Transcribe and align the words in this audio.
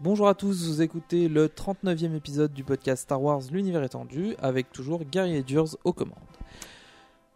Bonjour 0.00 0.28
à 0.28 0.34
tous, 0.34 0.68
vous 0.68 0.80
écoutez 0.80 1.26
le 1.26 1.48
39e 1.48 2.14
épisode 2.14 2.52
du 2.52 2.62
podcast 2.62 3.02
Star 3.02 3.20
Wars 3.20 3.40
L'univers 3.50 3.82
étendu 3.82 4.36
avec 4.40 4.70
toujours 4.70 5.02
Gary 5.10 5.34
Edgers 5.34 5.76
aux 5.82 5.92
commandes. 5.92 6.14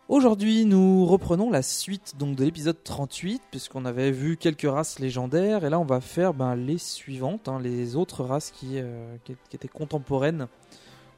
Aujourd'hui, 0.08 0.64
nous 0.64 1.04
reprenons 1.04 1.50
la 1.50 1.62
suite 1.62 2.14
donc 2.20 2.36
de 2.36 2.44
l'épisode 2.44 2.76
38 2.84 3.42
puisqu'on 3.50 3.84
avait 3.84 4.12
vu 4.12 4.36
quelques 4.36 4.70
races 4.70 5.00
légendaires 5.00 5.64
et 5.64 5.70
là 5.70 5.80
on 5.80 5.84
va 5.84 6.00
faire 6.00 6.34
ben, 6.34 6.54
les 6.54 6.78
suivantes, 6.78 7.48
hein, 7.48 7.58
les 7.60 7.96
autres 7.96 8.22
races 8.22 8.52
qui, 8.52 8.78
euh, 8.78 9.16
qui, 9.24 9.34
étaient 9.52 9.66
contemporaines 9.66 10.46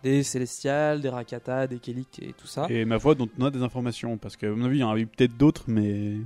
des 0.02 0.22
Célestials, 0.22 1.02
des 1.02 1.10
Rakata, 1.10 1.66
des 1.66 1.78
Kelik 1.78 2.20
et 2.22 2.32
tout 2.32 2.46
ça. 2.46 2.66
Et 2.70 2.86
ma 2.86 2.98
foi, 2.98 3.14
dont 3.14 3.28
on 3.38 3.44
a 3.44 3.50
des 3.50 3.62
informations, 3.62 4.16
parce 4.16 4.38
qu'à 4.38 4.48
mon 4.48 4.64
avis, 4.64 4.78
il 4.78 4.80
y 4.80 4.84
en 4.84 4.92
a 4.92 4.98
eu 4.98 5.06
peut-être 5.06 5.36
d'autres, 5.36 5.64
mais. 5.66 6.16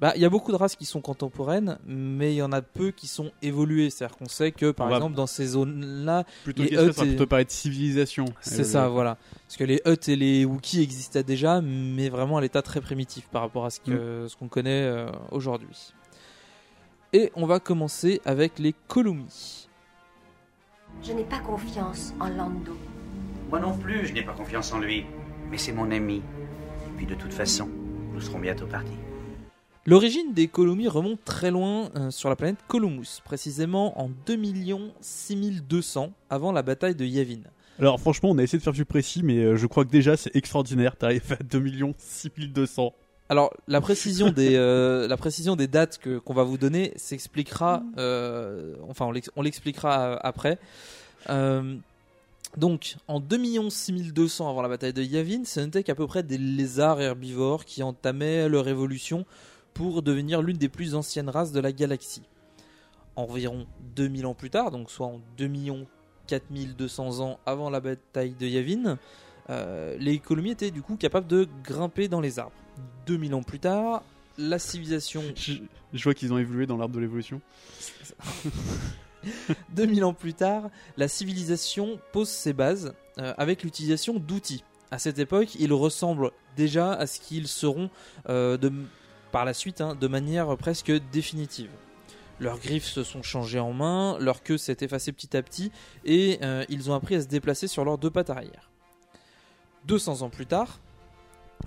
Bah, 0.00 0.12
il 0.16 0.20
y 0.22 0.24
a 0.24 0.28
beaucoup 0.28 0.50
de 0.50 0.56
races 0.56 0.74
qui 0.74 0.84
sont 0.86 1.00
contemporaines, 1.00 1.78
mais 1.86 2.32
il 2.34 2.36
y 2.36 2.42
en 2.42 2.50
a 2.52 2.62
peu 2.62 2.90
qui 2.90 3.06
sont 3.06 3.30
évoluées. 3.42 3.90
C'est-à-dire 3.90 4.16
qu'on 4.16 4.26
sait 4.28 4.50
que, 4.50 4.72
par 4.72 4.88
On 4.88 4.90
va- 4.90 4.96
exemple, 4.96 5.14
dans 5.14 5.28
ces 5.28 5.46
zones-là, 5.46 6.24
Plutôt 6.42 6.62
les 6.64 6.76
Hutt 6.76 6.92
ça 6.92 7.04
et- 7.06 7.26
parler 7.26 7.44
de 7.44 7.50
civilisation. 7.50 8.24
c'est 8.40 8.64
ça, 8.64 8.88
voilà. 8.88 9.16
Parce 9.46 9.56
que 9.56 9.64
les 9.64 9.80
Hutt 9.86 10.08
et 10.08 10.16
les 10.16 10.44
Wookiees 10.44 10.82
existaient 10.82 11.22
déjà, 11.22 11.60
mais 11.60 12.08
vraiment 12.08 12.38
à 12.38 12.40
l'état 12.40 12.60
très 12.60 12.80
primitif 12.80 13.28
par 13.28 13.42
rapport 13.42 13.64
à 13.64 13.70
ce 13.70 13.78
que 13.80 14.26
ce 14.28 14.36
qu'on 14.36 14.48
connaît 14.48 14.82
euh, 14.82 15.10
aujourd'hui. 15.30 15.94
Et 17.12 17.30
on 17.36 17.46
va 17.46 17.60
commencer 17.60 18.20
avec 18.24 18.58
les 18.58 18.74
Columi. 18.88 19.68
Je 21.02 21.12
n'ai 21.12 21.24
pas 21.24 21.38
confiance 21.38 22.12
en 22.18 22.28
Lando. 22.28 22.76
Moi 23.48 23.60
non 23.60 23.76
plus, 23.78 24.06
je 24.08 24.12
n'ai 24.12 24.22
pas 24.24 24.32
confiance 24.32 24.72
en 24.72 24.80
lui. 24.80 25.06
Mais 25.50 25.58
c'est 25.58 25.72
mon 25.72 25.90
ami. 25.92 26.16
Et 26.16 26.96
puis 26.96 27.06
de 27.06 27.14
toute 27.14 27.32
façon, 27.32 27.68
nous 28.12 28.20
serons 28.20 28.40
bientôt 28.40 28.66
partis. 28.66 28.90
L'origine 29.86 30.32
des 30.32 30.48
Columi 30.48 30.88
remonte 30.88 31.22
très 31.24 31.50
loin 31.50 31.90
euh, 31.96 32.10
sur 32.10 32.30
la 32.30 32.36
planète 32.36 32.56
Columus, 32.68 33.20
précisément 33.22 34.00
en 34.00 34.08
2 34.26 34.38
6200 35.02 36.10
avant 36.30 36.52
la 36.52 36.62
bataille 36.62 36.94
de 36.94 37.04
Yavin. 37.04 37.40
Alors, 37.78 38.00
franchement, 38.00 38.30
on 38.30 38.38
a 38.38 38.42
essayé 38.42 38.58
de 38.58 38.62
faire 38.62 38.72
plus 38.72 38.84
précis, 38.86 39.22
mais 39.22 39.36
euh, 39.38 39.56
je 39.56 39.66
crois 39.66 39.84
que 39.84 39.90
déjà, 39.90 40.16
c'est 40.16 40.34
extraordinaire. 40.36 40.96
T'arrives 40.96 41.36
à 41.38 41.42
2 41.42 41.62
6200. 41.98 42.94
Alors 43.28 43.52
la 43.68 43.80
précision 43.82 44.30
des 44.30 44.54
euh, 44.54 45.08
la 45.08 45.16
précision 45.16 45.56
des 45.56 45.66
dates 45.66 45.98
que 45.98 46.18
qu'on 46.18 46.34
va 46.34 46.44
vous 46.44 46.58
donner 46.58 46.92
s'expliquera 46.96 47.82
enfin 48.88 49.06
on 49.06 49.12
l'ex- 49.12 49.30
on 49.36 49.40
l'expliquera 49.42 50.14
après. 50.16 50.58
Donc 52.56 52.96
en 53.08 53.20
2 53.20 53.70
6200 53.70 54.48
avant 54.48 54.62
la 54.62 54.68
bataille 54.68 54.92
de 54.92 55.02
Yavin, 55.02 55.42
ce 55.44 55.60
n'était 55.60 55.82
qu'à 55.82 55.94
peu 55.94 56.06
près 56.06 56.22
des 56.22 56.38
lézards 56.38 57.00
herbivores 57.00 57.64
qui 57.64 57.82
entamaient 57.82 58.48
leur 58.48 58.68
évolution 58.68 59.24
pour 59.74 60.02
devenir 60.02 60.40
l'une 60.40 60.56
des 60.56 60.68
plus 60.68 60.94
anciennes 60.94 61.28
races 61.28 61.52
de 61.52 61.60
la 61.60 61.72
galaxie. 61.72 62.22
Environ 63.16 63.66
2000 63.96 64.26
ans 64.26 64.34
plus 64.34 64.50
tard, 64.50 64.70
donc 64.70 64.90
soit 64.90 65.06
en 65.06 65.20
2 65.36 65.50
4200 66.26 67.20
ans 67.20 67.38
avant 67.44 67.68
la 67.68 67.80
bataille 67.80 68.34
de 68.34 68.46
Yavin, 68.46 68.98
euh, 69.50 69.96
les 69.98 70.18
Columi 70.18 70.50
étaient 70.50 70.70
du 70.70 70.82
coup 70.82 70.96
capables 70.96 71.26
de 71.26 71.46
grimper 71.62 72.08
dans 72.08 72.20
les 72.20 72.38
arbres. 72.38 72.56
2000 73.06 73.34
ans 73.34 73.42
plus 73.42 73.60
tard, 73.60 74.02
la 74.38 74.58
civilisation. 74.58 75.22
Je, 75.36 75.54
je 75.92 76.04
vois 76.04 76.14
qu'ils 76.14 76.32
ont 76.32 76.38
évolué 76.38 76.66
dans 76.66 76.76
l'arbre 76.76 76.94
de 76.94 77.00
l'évolution. 77.00 77.40
2000 79.70 80.04
ans 80.04 80.14
plus 80.14 80.34
tard, 80.34 80.70
la 80.96 81.08
civilisation 81.08 81.98
pose 82.12 82.28
ses 82.28 82.52
bases 82.52 82.94
euh, 83.18 83.34
avec 83.36 83.62
l'utilisation 83.62 84.14
d'outils. 84.14 84.64
À 84.90 84.98
cette 84.98 85.18
époque, 85.18 85.54
ils 85.56 85.72
ressemblent 85.72 86.30
déjà 86.56 86.92
à 86.92 87.06
ce 87.06 87.20
qu'ils 87.20 87.48
seront 87.48 87.90
euh, 88.28 88.56
de, 88.56 88.72
par 89.34 89.44
la 89.44 89.52
suite 89.52 89.80
hein, 89.80 89.96
de 90.00 90.06
manière 90.06 90.56
presque 90.56 90.92
définitive. 91.10 91.72
Leurs 92.38 92.60
griffes 92.60 92.86
se 92.86 93.02
sont 93.02 93.24
changées 93.24 93.58
en 93.58 93.72
main, 93.72 94.16
leur 94.20 94.44
queue 94.44 94.56
s'est 94.56 94.76
effacée 94.82 95.10
petit 95.10 95.36
à 95.36 95.42
petit 95.42 95.72
et 96.04 96.38
euh, 96.42 96.64
ils 96.68 96.88
ont 96.88 96.94
appris 96.94 97.16
à 97.16 97.20
se 97.20 97.26
déplacer 97.26 97.66
sur 97.66 97.84
leurs 97.84 97.98
deux 97.98 98.10
pattes 98.10 98.30
arrière. 98.30 98.70
200 99.86 100.22
ans 100.22 100.30
plus 100.30 100.46
tard, 100.46 100.78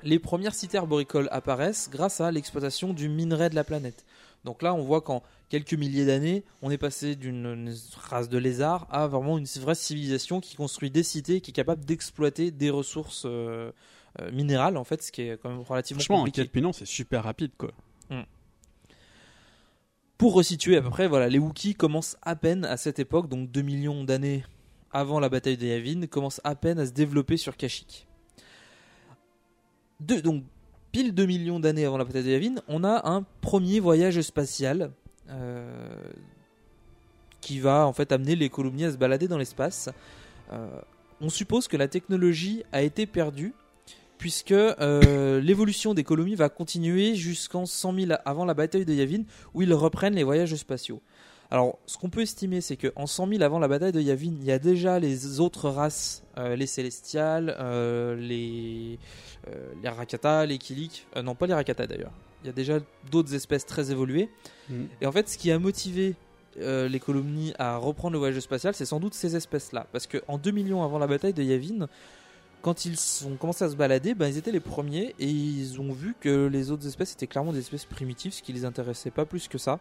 les 0.02 0.18
premières 0.18 0.56
cités 0.56 0.78
arboricoles 0.78 1.28
apparaissent 1.30 1.90
grâce 1.92 2.22
à 2.22 2.32
l'exploitation 2.32 2.94
du 2.94 3.10
minerai 3.10 3.50
de 3.50 3.56
la 3.56 3.66
planète. 3.66 4.06
Donc 4.46 4.62
là, 4.62 4.74
on 4.74 4.82
voit 4.82 5.02
qu'en 5.02 5.22
quelques 5.50 5.74
milliers 5.74 6.06
d'années, 6.06 6.46
on 6.62 6.72
est 6.72 6.78
passé 6.78 7.18
d'une 7.18 7.48
une 7.48 7.76
race 7.98 8.30
de 8.30 8.38
lézards 8.38 8.88
à 8.90 9.08
vraiment 9.08 9.38
une 9.38 9.46
vraie 9.60 9.76
civilisation 9.76 10.40
qui 10.40 10.56
construit 10.56 10.90
des 10.90 11.04
cités, 11.04 11.42
qui 11.42 11.52
est 11.52 11.54
capable 11.54 11.84
d'exploiter 11.84 12.50
des 12.50 12.70
ressources 12.70 13.24
euh, 13.26 13.74
euh, 14.22 14.32
minérales, 14.32 14.78
en 14.78 14.84
fait, 14.84 15.02
ce 15.04 15.12
qui 15.12 15.22
est 15.24 15.38
quand 15.42 15.50
même 15.50 15.60
relativement 15.62 16.00
Franchement, 16.00 16.16
en 16.18 16.20
compliqué. 16.26 16.44
4 16.46 16.56
millions, 16.56 16.74
c'est 16.74 16.86
super 16.86 17.24
rapide, 17.24 17.52
quoi. 17.58 17.72
Pour 20.18 20.34
resituer 20.34 20.78
à 20.78 20.82
peu 20.82 20.90
près, 20.90 21.08
voilà, 21.08 21.30
les 21.30 21.38
Wookiees 21.38 21.76
commencent 21.76 22.18
à 22.24 22.36
peine 22.36 22.66
à 22.66 22.76
cette 22.78 22.98
époque, 22.98 23.30
donc 23.30 23.52
2 23.52 23.62
millions 23.62 24.04
d'années 24.04 24.44
avant 24.92 25.20
la 25.20 25.30
bataille 25.30 25.58
de 25.58 25.68
Yavin, 25.68 26.08
commencent 26.08 26.42
à 26.44 26.56
peine 26.56 26.80
à 26.80 26.88
se 26.88 26.92
développer 26.92 27.38
sur 27.38 27.56
Kashyyyk. 27.56 28.08
Deux- 30.00 30.24
donc, 30.24 30.44
pile 30.92 31.14
2 31.14 31.26
millions 31.28 31.60
d'années 31.60 31.86
avant 31.86 31.98
la 31.98 32.04
bataille 32.04 32.24
de 32.24 32.32
Yavin, 32.32 32.56
on 32.68 32.84
a 32.84 33.08
un 33.08 33.22
premier 33.42 33.80
voyage 33.80 34.20
spatial 34.22 34.92
euh, 35.30 35.96
qui 37.40 37.60
va 37.60 37.86
en 37.86 37.94
fait 37.94 38.12
amener 38.12 38.36
les 38.36 38.50
Columniers 38.50 38.86
à 38.86 38.92
se 38.94 38.98
balader 38.98 39.28
dans 39.28 39.38
l'espace. 39.38 39.88
Euh, 40.52 40.68
on 41.22 41.30
suppose 41.30 41.68
que 41.68 41.78
la 41.78 41.88
technologie 41.88 42.64
a 42.72 42.82
été 42.82 43.06
perdue 43.06 43.54
puisque 44.18 44.52
euh, 44.52 45.40
l'évolution 45.42 45.94
des 45.94 46.04
colonies 46.04 46.36
va 46.36 46.50
continuer 46.50 47.16
jusqu'en 47.16 47.66
100 47.66 47.94
000 47.94 48.12
avant 48.26 48.46
la 48.46 48.54
bataille 48.54 48.86
de 48.86 48.94
Yavin, 48.94 49.24
où 49.54 49.62
ils 49.62 49.74
reprennent 49.74 50.16
les 50.16 50.24
voyages 50.24 50.56
spatiaux. 50.56 51.02
Alors, 51.50 51.80
ce 51.86 51.98
qu'on 51.98 52.10
peut 52.10 52.22
estimer, 52.22 52.60
c'est 52.60 52.76
qu'en 52.76 53.08
100 53.08 53.28
000 53.30 53.42
avant 53.42 53.60
la 53.60 53.68
bataille 53.70 53.94
de 53.94 54.02
Yavin, 54.02 54.34
il 54.40 54.44
y 54.44 54.52
a 54.52 54.60
déjà 54.60 55.00
les 55.00 55.40
autres 55.40 55.70
races, 55.70 56.24
euh, 56.38 56.56
les 56.56 56.68
Célestials, 56.68 57.56
euh, 57.60 58.16
les, 58.16 59.00
les 59.82 59.90
Rakata, 59.90 60.46
les 60.46 60.58
Kilik, 60.58 61.08
non 61.24 61.36
pas 61.36 61.48
les 61.48 61.54
Rakata 61.54 61.88
d'ailleurs. 61.88 62.12
Il 62.44 62.48
y 62.48 62.50
a 62.50 62.54
déjà 62.54 62.80
d'autres 63.12 63.34
espèces 63.34 63.66
très 63.66 63.92
évoluées. 63.92 64.30
Mhm. 64.70 64.88
Et 65.02 65.06
en 65.08 65.12
fait, 65.12 65.30
ce 65.30 65.38
qui 65.38 65.52
a 65.52 65.58
motivé 65.58 66.16
euh, 66.60 66.88
les 66.88 67.00
colonies 67.00 67.54
à 67.60 67.78
reprendre 67.78 68.14
le 68.14 68.20
voyage 68.20 68.40
spatial, 68.40 68.74
c'est 68.74 68.86
sans 68.86 69.00
doute 69.00 69.14
ces 69.14 69.36
espèces-là. 69.36 69.86
Parce 69.92 70.08
qu'en 70.08 70.38
2 70.38 70.52
millions 70.52 70.84
avant 70.84 70.98
la 70.98 71.06
bataille 71.06 71.34
de 71.34 71.44
Yavin, 71.44 71.88
quand 72.62 72.86
ils 72.86 72.98
ont 73.26 73.36
commencé 73.36 73.64
à 73.64 73.70
se 73.70 73.76
balader, 73.76 74.14
ben, 74.14 74.28
ils 74.28 74.38
étaient 74.38 74.52
les 74.52 74.60
premiers 74.60 75.16
et 75.20 75.28
ils 75.28 75.80
ont 75.80 75.92
vu 75.92 76.16
que 76.20 76.48
les 76.48 76.72
autres 76.72 76.88
espèces 76.88 77.14
étaient 77.14 77.28
clairement 77.28 77.54
des 77.54 77.60
espèces 77.60 77.86
primitives, 77.86 78.34
ce 78.34 78.42
qui 78.42 78.54
les 78.54 78.66
intéressait 78.66 79.12
pas 79.12 79.26
plus 79.26 79.48
que 79.48 79.58
ça. 79.58 79.80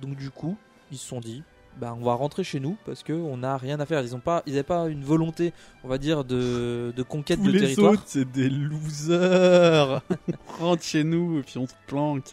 Donc 0.00 0.16
du 0.16 0.30
coup, 0.30 0.56
ils 0.90 0.98
se 0.98 1.06
sont 1.06 1.20
dit, 1.20 1.42
bah, 1.78 1.94
on 1.98 2.04
va 2.04 2.14
rentrer 2.14 2.44
chez 2.44 2.60
nous 2.60 2.76
parce 2.84 3.02
que 3.02 3.12
on 3.12 3.38
n'a 3.38 3.56
rien 3.56 3.80
à 3.80 3.86
faire. 3.86 4.02
Ils 4.02 4.14
ont 4.14 4.20
pas, 4.20 4.42
ils 4.46 4.52
n'avaient 4.52 4.62
pas 4.62 4.88
une 4.88 5.04
volonté, 5.04 5.52
on 5.84 5.88
va 5.88 5.98
dire, 5.98 6.24
de, 6.24 6.92
de 6.94 7.02
conquête 7.02 7.38
Tous 7.38 7.46
de 7.46 7.52
les 7.52 7.60
territoire. 7.60 7.92
autres, 7.92 8.02
c'est 8.06 8.30
des 8.30 8.50
losers. 8.50 10.02
on 10.60 10.64
rentre 10.64 10.82
chez 10.82 11.04
nous 11.04 11.38
et 11.38 11.42
puis 11.42 11.58
on 11.58 11.66
se 11.66 11.74
planque. 11.86 12.24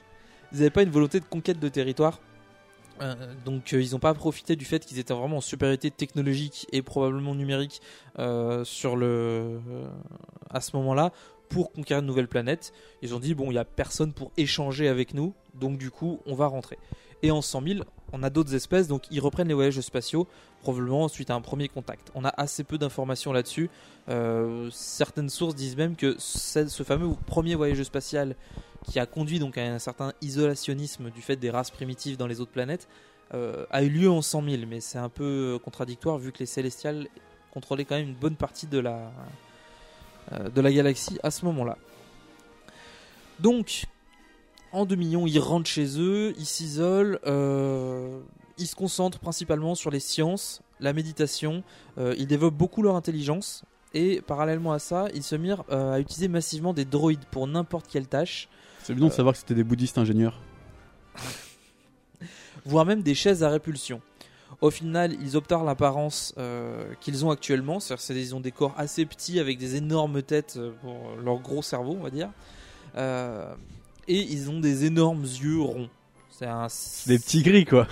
Ils 0.51 0.59
n'avaient 0.59 0.69
pas 0.69 0.83
une 0.83 0.89
volonté 0.89 1.19
de 1.19 1.25
conquête 1.25 1.59
de 1.59 1.69
territoire. 1.69 2.19
Euh, 3.01 3.33
donc 3.45 3.73
euh, 3.73 3.81
ils 3.81 3.91
n'ont 3.91 3.99
pas 3.99 4.13
profité 4.13 4.55
du 4.55 4.65
fait 4.65 4.85
qu'ils 4.85 4.99
étaient 4.99 5.13
vraiment 5.13 5.37
en 5.37 5.41
supériorité 5.41 5.91
technologique 5.91 6.67
et 6.71 6.81
probablement 6.81 7.35
numérique 7.35 7.81
euh, 8.19 8.63
sur 8.63 8.95
le 8.95 9.59
à 10.49 10.61
ce 10.61 10.75
moment-là 10.77 11.11
pour 11.49 11.71
conquérir 11.71 12.01
de 12.01 12.07
nouvelles 12.07 12.27
planètes. 12.27 12.73
Ils 13.01 13.15
ont 13.15 13.19
dit 13.19 13.35
bon 13.35 13.51
il 13.51 13.55
y 13.55 13.59
a 13.59 13.65
personne 13.65 14.13
pour 14.13 14.31
échanger 14.37 14.87
avec 14.87 15.13
nous 15.13 15.33
donc 15.53 15.77
du 15.77 15.91
coup 15.91 16.19
on 16.25 16.35
va 16.35 16.47
rentrer. 16.47 16.77
Et 17.23 17.31
en 17.31 17.41
100 17.41 17.61
000 17.67 17.79
on 18.13 18.23
a 18.23 18.29
d'autres 18.29 18.55
espèces 18.55 18.87
donc 18.87 19.03
ils 19.11 19.19
reprennent 19.19 19.47
les 19.47 19.53
voyages 19.53 19.79
spatiaux 19.81 20.27
probablement 20.61 21.07
suite 21.07 21.29
à 21.29 21.35
un 21.35 21.41
premier 21.41 21.67
contact. 21.67 22.11
On 22.15 22.25
a 22.25 22.33
assez 22.35 22.63
peu 22.63 22.77
d'informations 22.77 23.31
là-dessus. 23.31 23.69
Euh, 24.09 24.69
certaines 24.71 25.29
sources 25.29 25.55
disent 25.55 25.77
même 25.77 25.95
que 25.95 26.15
ce 26.17 26.83
fameux 26.83 27.09
premier 27.25 27.55
voyage 27.55 27.81
spatial 27.83 28.35
qui 28.83 28.99
a 28.99 29.05
conduit 29.05 29.39
donc 29.39 29.57
à 29.57 29.61
un 29.61 29.79
certain 29.79 30.13
isolationnisme 30.21 31.09
du 31.09 31.21
fait 31.21 31.35
des 31.35 31.49
races 31.49 31.71
primitives 31.71 32.17
dans 32.17 32.27
les 32.27 32.41
autres 32.41 32.51
planètes, 32.51 32.87
euh, 33.33 33.65
a 33.69 33.83
eu 33.83 33.89
lieu 33.89 34.09
en 34.09 34.21
100 34.21 34.43
000, 34.43 34.63
mais 34.67 34.79
c'est 34.79 34.97
un 34.97 35.09
peu 35.09 35.59
contradictoire 35.63 36.17
vu 36.17 36.31
que 36.31 36.39
les 36.39 36.45
Célestials 36.45 37.07
contrôlaient 37.51 37.85
quand 37.85 37.95
même 37.95 38.09
une 38.09 38.15
bonne 38.15 38.35
partie 38.35 38.67
de 38.67 38.79
la, 38.79 39.11
euh, 40.31 40.49
de 40.49 40.61
la 40.61 40.71
galaxie 40.71 41.19
à 41.23 41.31
ce 41.31 41.45
moment-là. 41.45 41.77
Donc, 43.39 43.85
en 44.71 44.85
2 44.85 44.95
millions, 44.95 45.25
ils 45.27 45.39
rentrent 45.39 45.69
chez 45.69 45.99
eux, 45.99 46.33
ils 46.37 46.45
s'isolent, 46.45 47.19
euh, 47.25 48.19
ils 48.57 48.67
se 48.67 48.75
concentrent 48.75 49.19
principalement 49.19 49.75
sur 49.75 49.91
les 49.91 49.99
sciences, 49.99 50.61
la 50.79 50.93
méditation, 50.93 51.63
euh, 51.97 52.13
ils 52.17 52.27
développent 52.27 52.55
beaucoup 52.57 52.81
leur 52.81 52.95
intelligence, 52.95 53.63
et 53.93 54.21
parallèlement 54.21 54.73
à 54.73 54.79
ça, 54.79 55.07
ils 55.13 55.23
se 55.23 55.35
mirent 55.35 55.63
euh, 55.71 55.93
à 55.93 55.99
utiliser 55.99 56.27
massivement 56.27 56.73
des 56.73 56.85
droïdes 56.85 57.25
pour 57.31 57.47
n'importe 57.47 57.87
quelle 57.87 58.07
tâche. 58.07 58.47
C'est 58.83 58.93
bien 58.93 59.07
de 59.07 59.11
savoir 59.13 59.33
que 59.33 59.39
c'était 59.39 59.55
des 59.55 59.63
bouddhistes 59.63 59.97
ingénieurs. 59.97 60.39
voire 62.65 62.85
même 62.85 63.01
des 63.01 63.15
chaises 63.15 63.43
à 63.43 63.49
répulsion. 63.49 64.01
Au 64.61 64.71
final, 64.71 65.15
ils 65.21 65.35
obtinrent 65.37 65.63
l'apparence 65.63 66.33
euh, 66.37 66.93
qu'ils 67.01 67.25
ont 67.25 67.31
actuellement, 67.31 67.79
c'est-à-dire 67.79 68.01
c'est- 68.03 68.15
ils 68.21 68.35
ont 68.35 68.39
des 68.39 68.51
corps 68.51 68.73
assez 68.77 69.05
petits 69.05 69.39
avec 69.39 69.57
des 69.57 69.75
énormes 69.75 70.21
têtes 70.23 70.59
pour 70.81 71.15
leur 71.23 71.39
gros 71.39 71.61
cerveau, 71.61 71.95
on 71.99 72.03
va 72.03 72.09
dire, 72.09 72.29
Euh, 72.95 73.53
et 74.07 74.19
ils 74.19 74.49
ont 74.49 74.59
des 74.59 74.85
énormes 74.85 75.23
yeux 75.23 75.59
ronds. 75.61 75.89
C'est 76.29 76.45
un 76.45 76.67
Des 77.07 77.17
petits 77.19 77.41
gris, 77.41 77.65
quoi. 77.65 77.87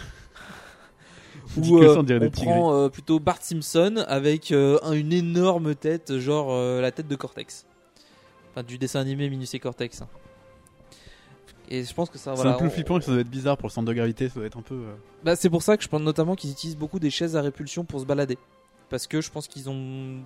Ou 1.57 1.77
euh, 1.79 1.95
on 1.97 2.03
dirait 2.03 2.19
des 2.19 2.29
prend 2.29 2.73
euh, 2.73 2.89
plutôt 2.89 3.19
Bart 3.19 3.41
Simpson 3.41 4.03
avec 4.07 4.51
euh, 4.51 4.77
un- 4.83 4.93
une 4.93 5.13
énorme 5.13 5.75
tête, 5.75 6.17
genre 6.19 6.47
euh, 6.51 6.81
la 6.81 6.91
tête 6.91 7.07
de 7.07 7.15
Cortex, 7.15 7.65
enfin 8.51 8.63
du 8.63 8.77
dessin 8.77 8.99
animé 8.99 9.29
Minus 9.29 9.53
et 9.53 9.59
Cortex. 9.59 10.01
hein. 10.01 10.07
Et 11.69 11.83
je 11.83 11.93
pense 11.93 12.09
que 12.09 12.17
ça, 12.17 12.31
C'est 12.35 12.41
voilà, 12.41 12.55
un 12.55 12.59
peu 12.59 12.65
on- 12.65 12.69
flippant, 12.69 12.99
ça 13.01 13.11
doit 13.11 13.21
être 13.21 13.29
bizarre 13.29 13.57
pour 13.57 13.67
le 13.69 13.73
centre 13.73 13.87
de 13.87 13.93
gravité, 13.93 14.27
ça 14.29 14.35
doit 14.35 14.45
être 14.45 14.57
un 14.57 14.61
peu. 14.61 14.75
euh, 14.75 14.95
bah, 15.23 15.35
c'est 15.35 15.49
pour 15.49 15.61
ça 15.63 15.77
que 15.77 15.83
je 15.83 15.87
pense 15.87 16.01
notamment 16.01 16.35
qu'ils 16.35 16.51
utilisent 16.51 16.77
beaucoup 16.77 16.99
des 16.99 17.09
chaises 17.09 17.35
à 17.35 17.41
répulsion 17.41 17.85
pour 17.85 17.99
se 17.99 18.05
balader. 18.05 18.37
Parce 18.89 19.07
que 19.07 19.21
je 19.21 19.31
pense 19.31 19.47
qu'ils 19.47 19.69
ont 19.69 20.19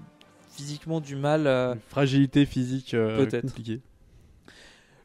physiquement 0.52 1.00
du 1.00 1.16
mal 1.16 1.78
fragilité 1.90 2.46
physique 2.46 2.94
euh, 2.94 3.26
Peut-être. 3.26 3.44
compliquée. 3.44 3.80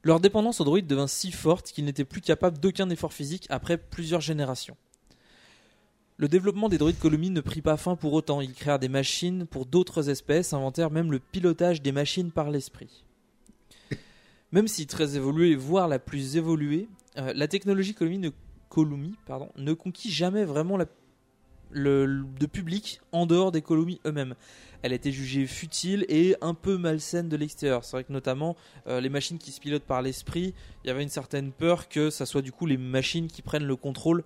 Leur 0.05 0.21
dépendance 0.21 0.61
aux 0.61 0.65
droïdes 0.65 0.87
devint 0.87 1.06
si 1.06 1.33
forte 1.33 1.73
qu'ils 1.73 1.87
n'étaient 1.87 2.05
plus 2.05 2.21
capables 2.21 2.59
d'aucun 2.59 2.91
effort 2.91 3.15
physique 3.15 3.47
après 3.49 3.79
plusieurs 3.79 4.21
générations. 4.21 4.77
Le 6.19 6.29
développement 6.29 6.69
des 6.69 6.79
droïdes 6.79 6.99
Columi 6.99 7.31
ne 7.31 7.41
prit 7.41 7.62
pas 7.62 7.77
fin 7.77 7.97
pour 7.97 8.12
autant. 8.12 8.41
Ils 8.41 8.53
créèrent 8.53 8.79
des 8.79 8.89
machines 8.91 9.47
pour 9.47 9.67
d'autres 9.67 10.11
espèces, 10.11 10.53
inventèrent 10.53 10.91
même 10.91 11.11
le 11.11 11.19
pilotage 11.19 11.83
des 11.83 11.91
machines 11.91 12.31
par 12.31 12.51
l'esprit. 12.51 13.05
Même 14.53 14.69
si 14.69 14.87
très 14.87 15.17
évoluée, 15.17 15.56
voire 15.56 15.89
la 15.89 15.99
plus 15.99 16.37
évoluée, 16.37 16.87
euh, 17.17 17.33
la 17.35 17.49
technologie 17.49 17.95
Columi 17.95 18.19
ne, 18.19 18.31
ne 19.56 19.73
conquit 19.73 20.11
jamais 20.12 20.45
vraiment 20.45 20.77
la- 20.77 20.87
le, 21.75 22.25
de 22.41 22.47
public 22.47 23.00
en 23.12 23.26
dehors 23.26 23.53
des 23.53 23.61
Columi 23.61 24.00
eux-mêmes. 24.06 24.35
Elle 24.82 24.93
était 24.93 25.12
jugée 25.12 25.47
futile 25.47 26.05
et 26.09 26.37
un 26.41 26.55
peu 26.55 26.76
malsaine 26.76 27.29
de 27.29 27.37
l'extérieur. 27.37 27.85
C'est 27.85 27.97
vrai 27.97 28.05
que 28.05 28.12
notamment 28.12 28.56
euh, 28.87 29.00
les 29.00 29.09
machines 29.09 29.38
qui 29.38 29.50
se 29.50 29.61
pilotent 29.61 29.85
par 29.85 30.03
l'esprit, 30.03 30.55
il 30.85 30.88
y 30.88 30.91
avait 30.91 31.03
une 31.03 31.09
certaine 31.09 31.53
peur 31.53 31.88
que 31.88 32.11
ça 32.11 32.26
soit 32.26 32.43
du 32.43 32.53
coup 32.53 32.67
les 32.67 32.76
machines 32.76 33.29
qui 33.29 33.43
prennent 33.43 33.67
le 33.67 33.76
contrôle 33.76 34.25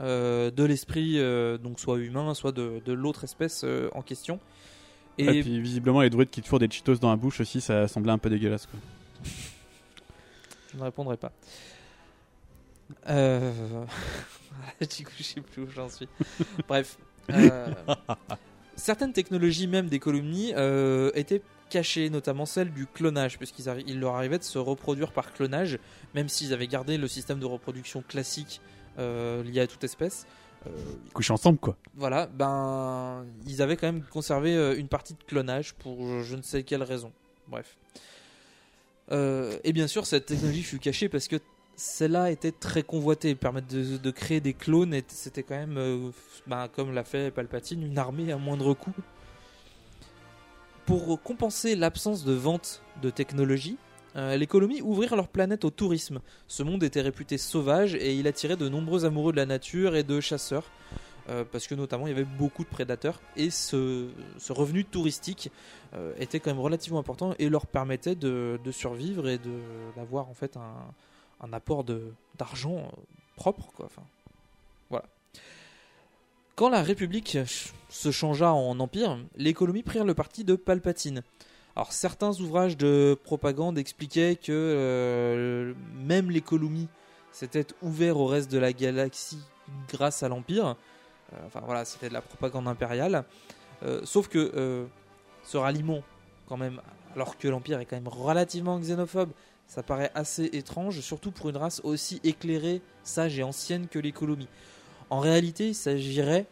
euh, 0.00 0.50
de 0.50 0.64
l'esprit, 0.64 1.18
euh, 1.18 1.58
donc 1.58 1.78
soit 1.78 1.98
humain, 1.98 2.32
soit 2.34 2.52
de, 2.52 2.80
de 2.84 2.92
l'autre 2.92 3.24
espèce 3.24 3.64
en 3.92 4.02
question. 4.02 4.40
Et 5.18 5.38
Et 5.38 5.42
puis 5.42 5.60
visiblement, 5.60 6.00
les 6.00 6.10
druides 6.10 6.30
qui 6.30 6.40
te 6.40 6.48
fourrent 6.48 6.60
des 6.60 6.70
Cheetos 6.70 6.96
dans 6.96 7.10
la 7.10 7.16
bouche 7.16 7.40
aussi, 7.40 7.60
ça 7.60 7.88
semblait 7.88 8.12
un 8.12 8.18
peu 8.18 8.30
dégueulasse. 8.30 8.66
Quoi. 8.66 8.80
je 10.72 10.78
ne 10.78 10.82
répondrai 10.84 11.16
pas. 11.16 11.32
Euh... 13.08 13.84
du 14.80 15.04
coup, 15.04 15.12
je 15.16 15.22
sais 15.22 15.40
plus 15.40 15.62
où 15.62 15.68
j'en 15.70 15.88
suis. 15.88 16.08
Bref. 16.66 16.98
euh, 17.30 17.72
Certaines 18.76 19.12
technologies 19.12 19.66
même 19.66 19.88
des 19.88 19.98
colonies 19.98 20.52
euh, 20.56 21.10
étaient 21.14 21.42
cachées, 21.68 22.08
notamment 22.10 22.46
celle 22.46 22.72
du 22.72 22.86
clonage, 22.86 23.36
puisqu'il 23.36 23.64
arri- 23.66 23.92
leur 23.94 24.14
arrivait 24.14 24.38
de 24.38 24.44
se 24.44 24.58
reproduire 24.58 25.12
par 25.12 25.32
clonage, 25.32 25.78
même 26.14 26.28
s'ils 26.28 26.52
avaient 26.54 26.68
gardé 26.68 26.96
le 26.96 27.08
système 27.08 27.40
de 27.40 27.44
reproduction 27.46 28.02
classique 28.06 28.60
euh, 28.98 29.42
lié 29.42 29.60
à 29.60 29.66
toute 29.66 29.82
espèce. 29.84 30.26
Ils 31.06 31.12
couchent 31.12 31.30
ensemble, 31.30 31.58
quoi. 31.58 31.76
voilà, 31.94 32.26
ben 32.26 33.24
ils 33.46 33.62
avaient 33.62 33.76
quand 33.76 33.86
même 33.86 34.02
conservé 34.02 34.74
une 34.76 34.88
partie 34.88 35.14
de 35.14 35.22
clonage 35.26 35.72
pour 35.74 36.04
je 36.06 36.22
je 36.24 36.36
ne 36.36 36.42
sais 36.42 36.62
quelle 36.62 36.82
raison. 36.82 37.12
Bref. 37.46 37.76
Euh, 39.10 39.56
et 39.64 39.72
bien 39.72 39.86
sûr, 39.86 40.04
cette 40.06 40.26
technologie 40.26 40.62
fut 40.62 40.78
cachée 40.78 41.08
parce 41.08 41.28
que 41.28 41.36
celle-là 41.78 42.30
était 42.30 42.52
très 42.52 42.82
convoitée. 42.82 43.34
Permettre 43.34 43.68
de, 43.68 44.10
créer 44.10 44.40
des 44.40 44.52
clones, 44.52 44.92
et 44.92 45.04
c'était 45.06 45.42
quand 45.42 45.56
même, 45.56 45.78
euh, 45.78 46.10
ben, 46.46 46.68
comme 46.68 46.92
l'a 46.92 47.04
fait 47.04 47.30
Palpatine, 47.30 47.82
une 47.82 47.98
armée 47.98 48.32
à 48.32 48.36
moindre 48.36 48.74
coût. 48.74 48.92
Pour 50.84 51.22
compenser 51.22 51.76
l'absence 51.76 52.24
de 52.24 52.32
vente 52.32 52.82
de 53.02 53.10
technologie, 53.10 53.76
euh, 54.16 54.36
les 54.36 54.46
colonies 54.46 54.82
ouvrirent 54.82 55.14
leur 55.16 55.28
planète 55.28 55.64
au 55.64 55.70
tourisme. 55.70 56.20
Ce 56.48 56.62
monde 56.62 56.82
était 56.82 57.02
réputé 57.02 57.38
sauvage 57.38 57.94
et 57.94 58.14
il 58.14 58.26
attirait 58.26 58.56
de 58.56 58.68
nombreux 58.68 59.04
amoureux 59.04 59.32
de 59.32 59.36
la 59.36 59.46
nature 59.46 59.94
et 59.94 60.02
de 60.02 60.20
chasseurs. 60.20 60.64
euh, 61.28 61.44
parce 61.44 61.66
que 61.66 61.74
notamment 61.74 62.06
il 62.06 62.10
y 62.10 62.12
avait 62.14 62.24
beaucoup 62.24 62.64
de 62.64 62.70
prédateurs 62.70 63.20
et 63.36 63.50
ce, 63.50 64.08
revenu 64.48 64.84
touristique 64.86 65.52
euh, 65.92 66.14
était 66.18 66.40
quand 66.40 66.50
même 66.50 66.60
relativement 66.60 66.98
important 66.98 67.34
et 67.38 67.50
leur 67.50 67.66
permettait 67.66 68.14
de, 68.14 68.58
de 68.64 68.72
survivre 68.72 69.28
et 69.28 69.38
d'avoir 69.94 70.30
en 70.30 70.34
fait 70.34 70.56
un, 70.56 70.72
un 71.40 71.52
apport 71.52 71.84
d'argent 71.84 72.76
euh, 72.76 72.90
propre 73.36 73.70
quoi. 73.74 73.88
Voilà. 74.90 75.06
Quand 76.56 76.68
la 76.68 76.82
République 76.82 77.38
se 77.88 78.10
changea 78.10 78.52
en 78.52 78.80
empire, 78.80 79.18
les 79.36 79.54
colonies 79.54 79.82
prirent 79.82 80.04
le 80.04 80.14
parti 80.14 80.44
de 80.44 80.56
Palpatine. 80.56 81.22
Alors 81.76 81.92
certains 81.92 82.32
ouvrages 82.40 82.76
de 82.76 83.16
propagande 83.22 83.78
expliquaient 83.78 84.34
que 84.34 84.50
euh, 84.50 85.74
même 85.94 86.30
les 86.30 86.40
colonies 86.40 86.88
s'étaient 87.30 87.66
ouverts 87.82 88.16
au 88.16 88.26
reste 88.26 88.50
de 88.50 88.58
la 88.58 88.72
galaxie 88.72 89.44
grâce 89.88 90.22
à 90.24 90.28
l'empire. 90.28 90.74
Euh, 91.32 91.46
enfin 91.46 91.60
voilà, 91.64 91.84
c'était 91.84 92.08
de 92.08 92.14
la 92.14 92.22
propagande 92.22 92.66
impériale. 92.66 93.24
Sauf 94.02 94.26
que 94.26 94.88
ce 95.44 95.56
ralliement, 95.56 96.02
quand 96.48 96.56
même, 96.56 96.80
alors 97.14 97.38
que 97.38 97.46
l'empire 97.46 97.78
est 97.78 97.84
quand 97.84 97.94
même 97.94 98.08
relativement 98.08 98.80
xénophobe, 98.80 99.30
ça 99.68 99.82
paraît 99.82 100.10
assez 100.14 100.44
étrange, 100.44 101.00
surtout 101.00 101.30
pour 101.30 101.50
une 101.50 101.58
race 101.58 101.80
aussi 101.84 102.20
éclairée, 102.24 102.80
sage 103.04 103.38
et 103.38 103.42
ancienne 103.42 103.86
que 103.86 103.98
les 103.98 104.12
colonies. 104.12 104.48
En 105.10 105.20
réalité, 105.20 105.68
il 105.68 105.74
s'agirait, 105.74 106.46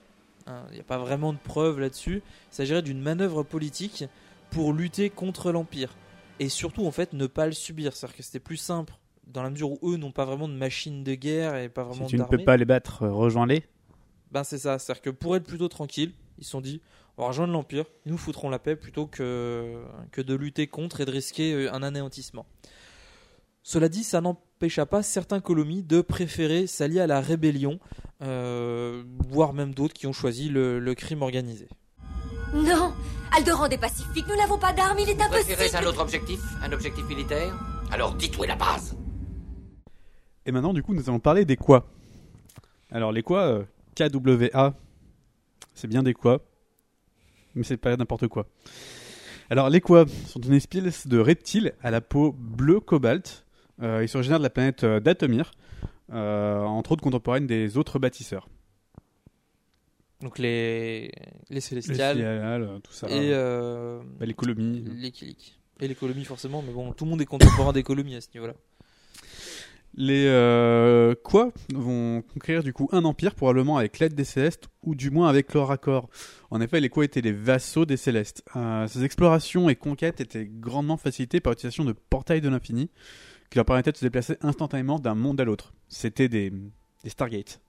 hein, 0.46 0.62
il 0.70 0.74
n'y 0.74 0.80
a 0.80 0.84
pas 0.84 0.98
vraiment 0.98 1.32
de 1.32 1.38
preuves 1.38 1.80
là-dessus, 1.80 2.22
il 2.52 2.54
s'agirait 2.54 2.82
d'une 2.82 3.00
manœuvre 3.00 3.42
politique 3.42 4.04
pour 4.50 4.72
lutter 4.72 5.10
contre 5.10 5.50
l'Empire. 5.50 5.96
Et 6.38 6.50
surtout, 6.50 6.86
en 6.86 6.90
fait, 6.90 7.14
ne 7.14 7.26
pas 7.26 7.46
le 7.46 7.52
subir. 7.52 7.96
C'est-à-dire 7.96 8.16
que 8.16 8.22
c'était 8.22 8.38
plus 8.38 8.58
simple, 8.58 8.92
dans 9.26 9.42
la 9.42 9.48
mesure 9.48 9.72
où 9.72 9.92
eux 9.92 9.96
n'ont 9.96 10.12
pas 10.12 10.26
vraiment 10.26 10.48
de 10.48 10.54
machine 10.54 11.02
de 11.02 11.14
guerre 11.14 11.56
et 11.56 11.70
pas 11.70 11.84
Si 11.84 11.88
vraiment 11.88 12.06
tu 12.06 12.18
ne 12.18 12.24
peux 12.24 12.44
pas 12.44 12.58
les 12.58 12.66
battre, 12.66 13.02
euh, 13.02 13.12
rejoins-les. 13.12 13.64
Ben 14.30 14.44
c'est 14.44 14.58
ça, 14.58 14.78
c'est-à-dire 14.78 15.02
que 15.02 15.10
pour 15.10 15.36
être 15.36 15.44
plutôt 15.44 15.68
tranquille, 15.68 16.12
ils 16.38 16.44
se 16.44 16.50
sont 16.50 16.60
dit, 16.60 16.82
on 17.16 17.22
va 17.22 17.28
rejoindre 17.28 17.52
l'Empire, 17.52 17.86
ils 18.04 18.12
nous 18.12 18.18
foutront 18.18 18.50
la 18.50 18.58
paix 18.58 18.76
plutôt 18.76 19.06
que, 19.06 19.82
que 20.12 20.20
de 20.20 20.34
lutter 20.34 20.66
contre 20.66 21.00
et 21.00 21.06
de 21.06 21.10
risquer 21.10 21.54
euh, 21.54 21.72
un 21.72 21.82
anéantissement. 21.82 22.44
Cela 23.68 23.88
dit, 23.88 24.04
ça 24.04 24.20
n'empêcha 24.20 24.86
pas 24.86 25.02
certains 25.02 25.40
colomies 25.40 25.82
de 25.82 26.00
préférer 26.00 26.68
s'allier 26.68 27.00
à 27.00 27.08
la 27.08 27.20
rébellion, 27.20 27.80
euh, 28.22 29.02
voire 29.28 29.54
même 29.54 29.74
d'autres 29.74 29.92
qui 29.92 30.06
ont 30.06 30.12
choisi 30.12 30.48
le, 30.48 30.78
le 30.78 30.94
crime 30.94 31.20
organisé. 31.20 31.66
Non 32.54 32.92
Alderan 33.36 33.66
est 33.66 33.76
pacifique, 33.76 34.24
nous 34.28 34.36
n'avons 34.36 34.56
pas 34.56 34.72
d'armes, 34.72 35.00
il 35.00 35.10
est 35.10 35.16
Préférez 35.16 35.64
impossible 35.64 35.84
un 35.84 35.88
autre 35.88 36.00
objectif 36.00 36.38
Un 36.62 36.70
objectif 36.70 37.04
militaire? 37.08 37.52
Alors 37.90 38.14
dites 38.14 38.38
où 38.38 38.44
est 38.44 38.46
la 38.46 38.54
base 38.54 38.96
Et 40.46 40.52
maintenant, 40.52 40.72
du 40.72 40.84
coup, 40.84 40.94
nous 40.94 41.08
allons 41.08 41.18
parler 41.18 41.44
des 41.44 41.56
quoi. 41.56 41.88
Alors, 42.92 43.10
les 43.10 43.24
quoi, 43.24 43.40
euh, 43.48 43.64
KWA. 43.96 44.74
C'est 45.74 45.88
bien 45.88 46.04
des 46.04 46.14
quoi, 46.14 46.38
mais 47.56 47.64
c'est 47.64 47.78
pas 47.78 47.96
n'importe 47.96 48.28
quoi. 48.28 48.46
Alors 49.48 49.70
les 49.70 49.80
quoi 49.80 50.04
sont 50.26 50.40
une 50.40 50.54
espèce 50.54 51.06
de 51.06 51.18
reptiles 51.18 51.72
à 51.82 51.90
la 51.90 52.00
peau 52.00 52.32
bleu 52.32 52.80
cobalt. 52.80 53.45
Euh, 53.82 54.02
ils 54.02 54.08
sont 54.08 54.18
originaires 54.18 54.38
de 54.38 54.44
la 54.44 54.50
planète 54.50 54.84
euh, 54.84 55.00
Datomir, 55.00 55.50
euh, 56.12 56.62
entre 56.62 56.92
autres 56.92 57.02
contemporaines 57.02 57.46
des 57.46 57.76
autres 57.76 57.98
bâtisseurs. 57.98 58.48
Donc 60.22 60.38
les, 60.38 61.12
les 61.50 61.60
célestials. 61.60 62.16
Les 62.16 62.22
Célestials, 62.22 62.80
tout 62.82 62.92
ça. 62.92 63.08
Et 63.10 63.30
Bah, 63.30 64.26
les 64.26 64.34
Colomies. 64.34 64.84
Les. 64.96 65.12
Et 65.80 65.88
les 65.88 65.94
Colomies, 65.94 66.24
forcément, 66.24 66.62
mais 66.62 66.72
bon, 66.72 66.92
tout 66.92 67.04
le 67.04 67.10
monde 67.10 67.20
est 67.20 67.26
contemporain 67.26 67.72
des 67.72 67.82
Colomies 67.82 68.16
à 68.16 68.20
ce 68.22 68.28
niveau-là. 68.34 68.54
Les 69.98 70.26
euh, 70.26 71.14
quoi 71.22 71.52
vont 71.74 72.20
conquérir 72.20 72.62
du 72.62 72.74
coup 72.74 72.88
un 72.92 73.04
empire 73.04 73.34
probablement 73.34 73.78
avec 73.78 73.98
l'aide 73.98 74.14
des 74.14 74.24
Célestes 74.24 74.68
ou 74.82 74.94
du 74.94 75.10
moins 75.10 75.28
avec 75.28 75.54
leur 75.54 75.70
accord? 75.70 76.10
En 76.50 76.60
effet, 76.60 76.80
les 76.80 76.90
quoi 76.90 77.04
étaient 77.06 77.22
les 77.22 77.32
vassaux 77.32 77.86
des 77.86 77.96
Célestes. 77.96 78.42
Euh, 78.56 78.86
ces 78.88 79.04
explorations 79.04 79.70
et 79.70 79.74
conquêtes 79.76 80.20
étaient 80.20 80.46
grandement 80.46 80.98
facilitées 80.98 81.40
par 81.40 81.52
l'utilisation 81.52 81.84
de 81.84 81.92
portails 81.92 82.42
de 82.42 82.50
l'infini 82.50 82.90
qui 83.50 83.58
leur 83.58 83.64
permettaient 83.64 83.92
de 83.92 83.96
se 83.96 84.04
déplacer 84.04 84.36
instantanément 84.40 84.98
d'un 84.98 85.14
monde 85.14 85.40
à 85.40 85.44
l'autre. 85.44 85.72
C'était 85.88 86.28
des, 86.28 86.52
des 87.04 87.10
Stargates. 87.10 87.60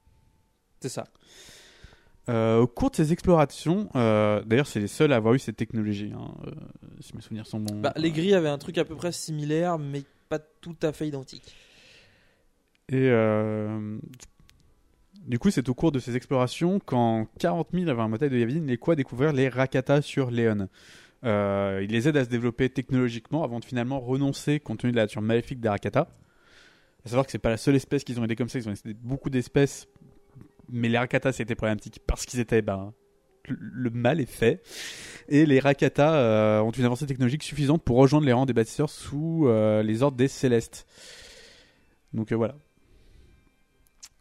C'est 0.79 0.89
ça. 0.89 1.05
Euh, 2.29 2.59
au 2.59 2.67
cours 2.67 2.91
de 2.91 2.97
ces 2.97 3.13
explorations, 3.13 3.87
euh, 3.95 4.43
d'ailleurs 4.43 4.67
c'est 4.67 4.81
les 4.81 4.87
seuls 4.87 5.13
à 5.13 5.15
avoir 5.15 5.33
eu 5.33 5.39
cette 5.39 5.55
technologie, 5.55 6.11
hein, 6.13 6.33
euh, 6.45 6.51
si 6.99 7.15
mes 7.15 7.21
souvenirs 7.21 7.47
sont 7.47 7.59
bons. 7.59 7.79
Bah, 7.79 7.93
les 7.95 8.11
grilles 8.11 8.33
avaient 8.33 8.49
un 8.49 8.57
truc 8.57 8.77
à 8.77 8.83
peu 8.83 8.95
près 8.95 9.13
similaire, 9.13 9.79
mais 9.79 10.03
pas 10.27 10.39
tout 10.39 10.75
à 10.81 10.91
fait 10.91 11.07
identique. 11.07 11.55
Et 12.89 13.09
du 15.25 15.39
coup, 15.39 15.51
c'est 15.51 15.67
au 15.67 15.73
cours 15.73 15.91
de 15.91 15.99
ces 15.99 16.15
explorations 16.15 16.79
qu'en 16.79 17.27
40 17.39 17.69
000 17.73 17.89
avant 17.89 18.03
la 18.03 18.09
bataille 18.09 18.29
de 18.29 18.37
Yavin, 18.37 18.65
les 18.65 18.77
Quoi 18.77 18.95
découvrirent 18.95 19.33
les 19.33 19.49
Rakata 19.49 20.01
sur 20.01 20.31
Léon. 20.31 20.69
Euh, 21.23 21.81
ils 21.83 21.91
les 21.91 22.07
aident 22.07 22.17
à 22.17 22.25
se 22.25 22.29
développer 22.29 22.69
technologiquement 22.69 23.43
avant 23.43 23.59
de 23.59 23.65
finalement 23.65 23.99
renoncer 23.99 24.59
compte 24.59 24.79
tenu 24.79 24.91
de 24.91 24.97
la 24.97 25.03
nature 25.03 25.21
maléfique 25.21 25.59
des 25.59 25.69
Rakata. 25.69 26.07
À 27.05 27.09
savoir 27.09 27.25
que 27.25 27.31
c'est 27.31 27.39
pas 27.39 27.49
la 27.49 27.57
seule 27.57 27.75
espèce 27.75 28.03
qu'ils 28.03 28.19
ont 28.19 28.23
aidé 28.23 28.35
comme 28.35 28.49
ça, 28.49 28.59
ils 28.59 28.67
ont 28.69 28.73
aidé 28.73 28.93
beaucoup 29.01 29.29
d'espèces, 29.29 29.87
mais 30.69 30.89
les 30.89 30.97
Rakata 30.97 31.31
c'était 31.31 31.55
problématique 31.55 31.99
parce 32.05 32.25
qu'ils 32.25 32.39
étaient 32.39 32.61
ben, 32.61 32.93
le- 33.47 33.89
mal 33.89 34.19
est 34.19 34.29
fait. 34.29 34.61
Et 35.29 35.45
les 35.45 35.59
Rakata 35.59 36.15
euh, 36.15 36.59
ont 36.61 36.71
une 36.71 36.85
avancée 36.85 37.05
technologique 37.05 37.43
suffisante 37.43 37.83
pour 37.83 37.97
rejoindre 37.97 38.25
les 38.25 38.33
rangs 38.33 38.45
des 38.45 38.53
bâtisseurs 38.53 38.89
sous 38.89 39.47
euh, 39.47 39.81
les 39.83 40.03
ordres 40.03 40.17
des 40.17 40.27
Célestes. 40.27 40.85
Donc 42.13 42.31
euh, 42.31 42.35
voilà. 42.35 42.55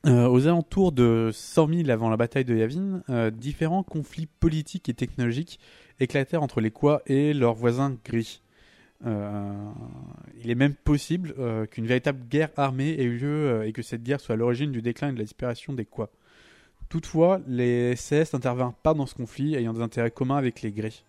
Aux 0.05 0.47
alentours 0.47 0.93
de 0.93 1.31
100 1.33 1.69
000 1.69 1.91
avant 1.91 2.09
la 2.09 2.17
bataille 2.17 2.45
de 2.45 2.55
Yavin, 2.55 3.03
différents 3.33 3.83
conflits 3.83 4.27
politiques 4.27 4.89
et 4.89 4.95
technologiques 4.95 5.59
éclatèrent 6.01 6.43
entre 6.43 6.61
les 6.61 6.71
Quoi 6.71 7.03
et 7.07 7.33
leurs 7.33 7.55
voisins 7.55 7.97
gris. 8.05 8.43
Euh, 9.05 9.53
il 10.43 10.51
est 10.51 10.55
même 10.55 10.75
possible 10.75 11.35
euh, 11.39 11.67
qu'une 11.67 11.87
véritable 11.87 12.27
guerre 12.29 12.51
armée 12.57 12.91
ait 12.91 13.05
eu 13.05 13.19
lieu 13.19 13.49
euh, 13.51 13.67
et 13.67 13.73
que 13.73 13.83
cette 13.83 14.03
guerre 14.03 14.21
soit 14.21 14.35
à 14.35 14.39
l'origine 14.39 14.73
du 14.73 14.81
déclin 14.81 15.11
et 15.11 15.13
de 15.13 15.19
la 15.19 15.25
disparition 15.25 15.75
des 15.75 15.85
Quoi. 15.85 16.11
Toutefois, 16.89 17.41
les 17.47 17.95
CS 17.95 18.33
n'intervinrent 18.33 18.75
pas 18.75 18.95
dans 18.95 19.07
ce 19.07 19.15
conflit, 19.15 19.55
ayant 19.55 19.73
des 19.73 19.83
intérêts 19.83 20.11
communs 20.11 20.37
avec 20.37 20.63
les 20.63 20.73
Gris. 20.73 21.05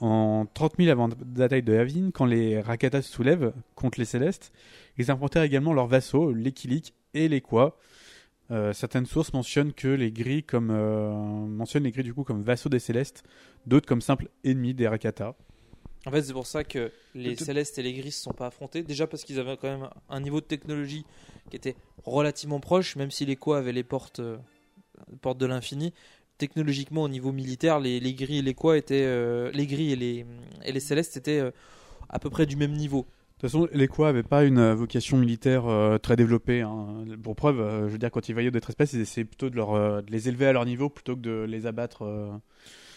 En 0.00 0.46
30 0.52 0.74
000 0.78 0.90
avant 0.90 1.08
la 1.08 1.14
bataille 1.14 1.62
de 1.62 1.72
Yavin, 1.72 2.10
quand 2.12 2.26
les 2.26 2.60
Rakata 2.60 3.00
se 3.00 3.10
soulèvent 3.10 3.54
contre 3.74 3.98
les 3.98 4.04
Célestes, 4.04 4.52
ils 4.98 5.10
affrontèrent 5.10 5.42
également 5.42 5.72
leurs 5.72 5.86
vassaux, 5.86 6.32
les 6.32 6.52
Kiliks 6.52 6.92
et 7.14 7.28
les 7.28 7.40
Quoi. 7.40 7.78
Euh, 8.50 8.72
certaines 8.74 9.06
sources 9.06 9.32
mentionnent 9.32 9.72
que 9.72 9.88
les 9.88 10.12
Gris 10.12 10.42
comme 10.42 10.70
euh, 10.70 11.10
mentionnent 11.12 11.84
les 11.84 11.90
Gris 11.92 12.02
du 12.02 12.12
coup 12.12 12.24
comme 12.24 12.42
vassaux 12.42 12.68
des 12.68 12.78
Célestes, 12.78 13.22
d'autres 13.66 13.86
comme 13.86 14.02
simples 14.02 14.28
ennemis 14.44 14.74
des 14.74 14.86
Rakata. 14.86 15.34
En 16.06 16.10
fait, 16.10 16.22
c'est 16.22 16.34
pour 16.34 16.46
ça 16.46 16.62
que 16.64 16.92
les 17.14 17.34
Tout- 17.36 17.44
Célestes 17.44 17.78
et 17.78 17.82
les 17.82 17.94
Gris 17.94 18.08
ne 18.08 18.10
sont 18.10 18.32
pas 18.34 18.48
affrontés. 18.48 18.82
Déjà 18.82 19.06
parce 19.06 19.24
qu'ils 19.24 19.40
avaient 19.40 19.56
quand 19.56 19.68
même 19.78 19.88
un 20.10 20.20
niveau 20.20 20.40
de 20.42 20.44
technologie 20.46 21.06
qui 21.50 21.56
était 21.56 21.74
relativement 22.04 22.60
proche, 22.60 22.96
même 22.96 23.10
si 23.10 23.24
les 23.24 23.36
Quoi 23.36 23.56
avaient 23.58 23.72
les 23.72 23.82
portes, 23.84 24.20
euh, 24.20 24.36
portes 25.22 25.38
de 25.38 25.46
l'infini. 25.46 25.94
Technologiquement, 26.36 27.04
au 27.04 27.08
niveau 27.08 27.32
militaire, 27.32 27.80
les, 27.80 28.00
les 28.00 28.12
Gris 28.12 28.38
et 28.38 28.42
les 28.42 28.52
Quoi 28.54 28.76
étaient. 28.76 29.04
euh, 29.06 29.50
les 29.52 29.66
Gris 29.66 29.92
et 29.92 29.96
les, 29.96 30.26
et 30.66 30.72
les 30.72 30.80
Célestes 30.80 31.16
étaient 31.16 31.40
euh, 31.40 31.50
à 32.10 32.18
peu 32.18 32.28
près 32.28 32.44
du 32.44 32.56
même 32.56 32.72
niveau. 32.72 33.06
De 33.36 33.40
toute 33.40 33.50
façon, 33.50 33.68
les 33.72 33.88
Quoi 33.88 34.06
n'avaient 34.06 34.22
pas 34.22 34.44
une 34.44 34.58
euh, 34.58 34.74
vocation 34.74 35.16
militaire 35.18 35.66
euh, 35.66 35.98
très 35.98 36.16
développée. 36.16 36.60
hein. 36.62 37.04
Pour 37.22 37.34
preuve, 37.34 37.60
euh, 37.60 37.88
je 37.88 37.92
veux 37.92 37.98
dire, 37.98 38.10
quand 38.10 38.28
ils 38.28 38.32
voyaient 38.32 38.50
d'autres 38.50 38.70
espèces, 38.70 38.92
ils 38.92 39.00
essayaient 39.00 39.24
plutôt 39.24 39.50
de, 39.50 39.56
leur, 39.56 39.74
euh, 39.74 40.02
de 40.02 40.10
les 40.12 40.28
élever 40.28 40.46
à 40.46 40.52
leur 40.52 40.64
niveau 40.64 40.88
plutôt 40.88 41.16
que 41.16 41.20
de 41.20 41.42
les 41.42 41.66
abattre. 41.66 42.40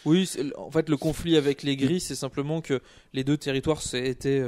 Oui, 0.05 0.29
en 0.55 0.71
fait, 0.71 0.89
le 0.89 0.95
conflit 0.95 1.35
avec 1.37 1.63
les 1.63 1.75
Gris, 1.75 1.99
c'est 1.99 2.15
simplement 2.15 2.61
que 2.61 2.81
les 3.13 3.23
deux 3.23 3.35
territoires 3.37 3.81
se, 3.81 3.97
étaient, 3.97 4.41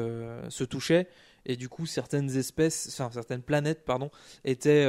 se 0.47 0.63
touchaient 0.63 1.07
et 1.45 1.57
du 1.57 1.67
coup, 1.67 1.85
certaines 1.85 2.29
espèces, 2.37 2.87
enfin 2.93 3.09
certaines 3.11 3.41
planètes, 3.41 3.83
pardon, 3.83 4.09
étaient, 4.45 4.87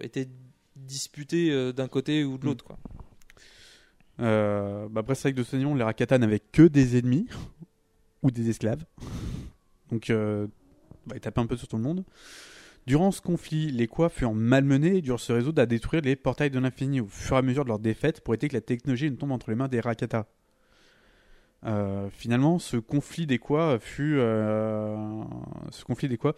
étaient 0.00 0.28
disputées 0.74 1.72
d'un 1.72 1.86
côté 1.88 2.24
ou 2.24 2.38
de 2.38 2.46
l'autre. 2.46 2.64
Quoi. 2.64 2.78
Euh, 4.20 4.88
bah 4.90 5.00
après, 5.02 5.14
c'est 5.14 5.28
vrai 5.28 5.32
que 5.32 5.38
de 5.38 5.44
façon, 5.44 5.74
les 5.74 5.84
Rakata 5.84 6.18
n'avaient 6.18 6.40
que 6.40 6.62
des 6.62 6.98
ennemis 6.98 7.28
ou 8.22 8.30
des 8.32 8.48
esclaves. 8.50 8.84
Donc, 9.90 10.10
euh, 10.10 10.46
bah, 11.06 11.18
tapaient 11.18 11.40
un 11.40 11.46
peu 11.46 11.56
sur 11.56 11.68
tout 11.68 11.76
le 11.76 11.82
monde. 11.82 12.04
Durant 12.86 13.10
ce 13.10 13.20
conflit, 13.20 13.70
les 13.70 13.86
Quoi 13.86 14.08
furent 14.08 14.32
malmenés 14.32 14.96
et 14.96 15.02
durent 15.02 15.20
se 15.20 15.32
résoudre 15.32 15.60
à 15.60 15.66
détruire 15.66 16.02
les 16.02 16.16
portails 16.16 16.50
de 16.50 16.58
l'infini 16.58 17.00
au 17.00 17.06
fur 17.06 17.36
et 17.36 17.38
à 17.38 17.42
mesure 17.42 17.64
de 17.64 17.68
leur 17.68 17.78
défaite 17.78 18.22
pour 18.22 18.34
éviter 18.34 18.48
que 18.48 18.54
la 18.54 18.62
technologie 18.62 19.10
ne 19.10 19.16
tombe 19.16 19.32
entre 19.32 19.50
les 19.50 19.56
mains 19.56 19.68
des 19.68 19.80
Rakata. 19.80 20.26
Euh, 21.66 22.08
finalement, 22.10 22.58
ce 22.58 22.76
conflit 22.76 23.26
des 23.26 23.38
Quoi 23.38 23.78
fut 23.78 24.16
euh, 24.18 25.22
ce 25.70 25.84
conflit 25.84 26.08
des 26.08 26.16
Quoi 26.16 26.34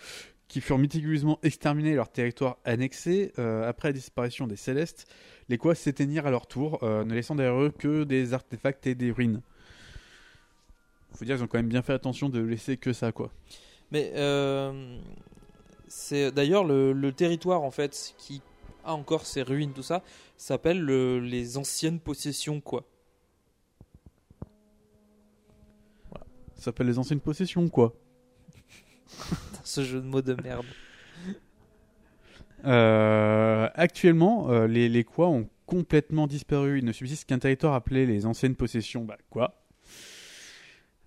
qui 0.49 0.61
furent 0.61 0.79
méticuleusement 0.79 1.39
exterminés 1.45 1.91
et 1.91 1.95
leur 1.95 2.11
territoire 2.11 2.59
annexé 2.65 3.33
euh, 3.39 3.69
après 3.69 3.91
la 3.91 3.93
disparition 3.93 4.49
des 4.49 4.57
Célestes, 4.57 5.07
les 5.49 5.59
Quoi 5.59 5.77
s'éteignirent 5.77 6.27
à 6.27 6.33
leur 6.33 6.49
tour, 6.49 6.81
ne 6.83 7.15
laissant 7.15 7.37
derrière 7.37 7.61
eux 7.63 7.71
que 7.71 8.03
des 8.03 8.35
artefacts 8.35 8.89
et 8.89 8.97
des 8.97 9.13
ruines. 9.13 9.43
Faut 11.15 11.25
dire 11.25 11.37
qu'ils 11.37 11.45
ont 11.45 11.49
quand 11.49 11.59
même 11.59 11.69
bien 11.69 11.83
fait 11.83 11.93
attention 11.93 12.29
de 12.29 12.41
laisser 12.41 12.77
que 12.77 12.93
ça, 12.93 13.13
quoi. 13.13 13.31
Mais 13.91 14.13
euh, 14.15 14.99
c'est 15.89 16.31
d'ailleurs 16.33 16.65
le, 16.65 16.93
le 16.93 17.13
territoire 17.13 17.63
en 17.63 17.71
fait 17.71 18.15
qui 18.19 18.41
a 18.85 18.95
encore 18.95 19.27
ses 19.27 19.43
ruines, 19.43 19.73
tout 19.73 19.83
ça, 19.83 20.03
s'appelle 20.37 20.81
le- 20.81 21.21
les 21.21 21.59
anciennes 21.59 22.01
possessions, 22.01 22.61
quoi. 22.61 22.85
Ça 26.57 26.65
s'appelle 26.67 26.87
les 26.87 26.99
anciennes 26.99 27.21
possessions, 27.21 27.69
quoi. 27.69 27.95
Ce 29.65 29.83
jeu 29.85 30.01
de 30.01 30.07
mots 30.07 30.23
de 30.23 30.35
merde. 30.35 30.67
Euh, 32.65 33.69
actuellement, 33.75 34.51
euh, 34.51 34.67
les, 34.67 34.89
les 34.89 35.05
quoi 35.05 35.29
ont 35.29 35.49
complètement 35.67 36.27
disparu. 36.27 36.79
Il 36.79 36.85
ne 36.85 36.93
subsiste 36.93 37.27
qu'un 37.29 37.39
territoire 37.39 37.75
appelé 37.75 38.07
les 38.07 38.27
anciennes 38.27 38.57
possessions. 38.57 39.05
Bah, 39.05 39.17
quoi? 39.31 39.60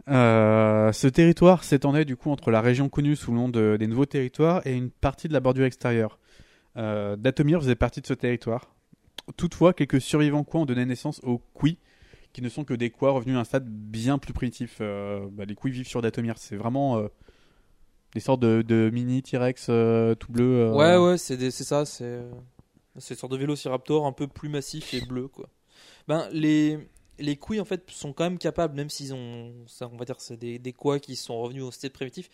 Euh, 0.10 0.92
Ce 0.92 1.08
territoire 1.08 1.64
s'étendait 1.64 2.06
du 2.06 2.16
coup 2.18 2.30
entre 2.32 2.52
la 2.52 2.62
région 2.62 2.90
connue 2.90 3.16
sous 3.16 3.32
le 3.32 3.38
nom 3.38 3.50
de- 3.50 3.78
des 3.80 3.88
nouveaux 3.88 4.06
territoires 4.06 4.66
et 4.68 4.74
une 4.74 4.90
partie 4.90 5.28
de 5.28 5.34
la 5.34 5.40
bordure 5.40 5.66
extérieure. 5.66 6.20
Euh, 6.78 7.16
Datomir 7.16 7.60
faisait 7.62 7.76
partie 7.76 8.02
de 8.02 8.08
ce 8.08 8.14
territoire. 8.14 8.74
Toutefois, 9.38 9.74
quelques 9.74 10.02
survivants 10.02 10.44
quoi 10.44 10.62
ont 10.62 10.66
donné 10.66 10.86
naissance 10.86 11.22
aux 11.24 11.40
Kui, 11.54 11.78
qui 12.34 12.42
ne 12.42 12.50
sont 12.50 12.64
que 12.66 12.74
des 12.74 12.90
quoi 12.90 13.12
revenus 13.12 13.38
à 13.38 13.40
un 13.40 13.44
stade 13.44 13.68
bien 13.70 14.18
plus 14.18 14.34
primitif. 14.34 14.80
Euh, 14.82 15.26
bah, 15.32 15.46
les 15.46 15.56
Kui 15.56 15.72
vivent 15.72 15.88
sur 15.88 16.02
Datomir. 16.02 16.38
C'est 16.38 16.58
vraiment 16.58 17.02
des 18.14 18.20
sortes 18.20 18.42
de, 18.42 18.90
mini 18.92 19.24
T-Rex 19.24 19.68
tout 20.20 20.32
bleu. 20.32 20.72
Ouais, 20.74 20.98
ouais, 20.98 21.18
c'est 21.18 21.50
ça, 21.52 21.86
c'est 21.86 22.20
c'est 22.98 23.16
une 23.16 23.20
sorte 23.20 23.32
de 23.34 23.38
vélociraptor 23.38 24.06
un 24.06 24.12
peu 24.12 24.28
plus 24.28 24.50
massif 24.50 24.94
et 24.94 25.02
bleu, 25.02 25.28
quoi. 25.28 25.50
Ben, 26.08 26.28
les, 26.32 26.78
les 27.20 27.36
couilles, 27.38 27.60
en 27.60 27.66
fait, 27.66 27.90
sont 27.92 28.14
quand 28.14 28.24
même 28.24 28.38
capables, 28.38 28.76
même 28.76 28.90
s'ils 28.90 29.14
ont, 29.14 29.54
ça, 29.68 29.90
on 29.92 29.98
va 29.98 30.06
dire, 30.06 30.16
c'est 30.20 30.38
des, 30.38 30.60
des 30.60 30.74
quoi 30.74 31.00
qui 31.00 31.16
sont 31.16 31.40
revenus 31.40 31.64
au 31.64 31.72
stade 31.72 31.92
primitif, 31.92 32.30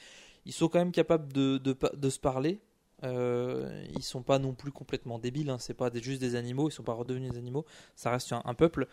ils 0.45 0.53
sont 0.53 0.67
quand 0.69 0.79
même 0.79 0.91
capables 0.91 1.31
de, 1.33 1.57
de, 1.57 1.75
de 1.95 2.09
se 2.09 2.19
parler. 2.19 2.59
Euh, 3.03 3.85
ils 3.95 4.03
sont 4.03 4.23
pas 4.23 4.39
non 4.39 4.53
plus 4.53 4.71
complètement 4.71 5.19
débiles, 5.19 5.49
hein, 5.49 5.57
c'est 5.57 5.73
pas 5.73 5.89
des- 5.89 6.01
juste 6.01 6.19
des 6.19 6.35
animaux, 6.35 6.67
ils 6.69 6.73
sont 6.73 6.83
pas 6.83 6.93
redevenus 6.93 7.31
des 7.31 7.37
animaux, 7.37 7.65
ça 7.95 8.11
reste 8.11 8.33
un, 8.33 8.41
un 8.43 8.53
peuple. 8.53 8.87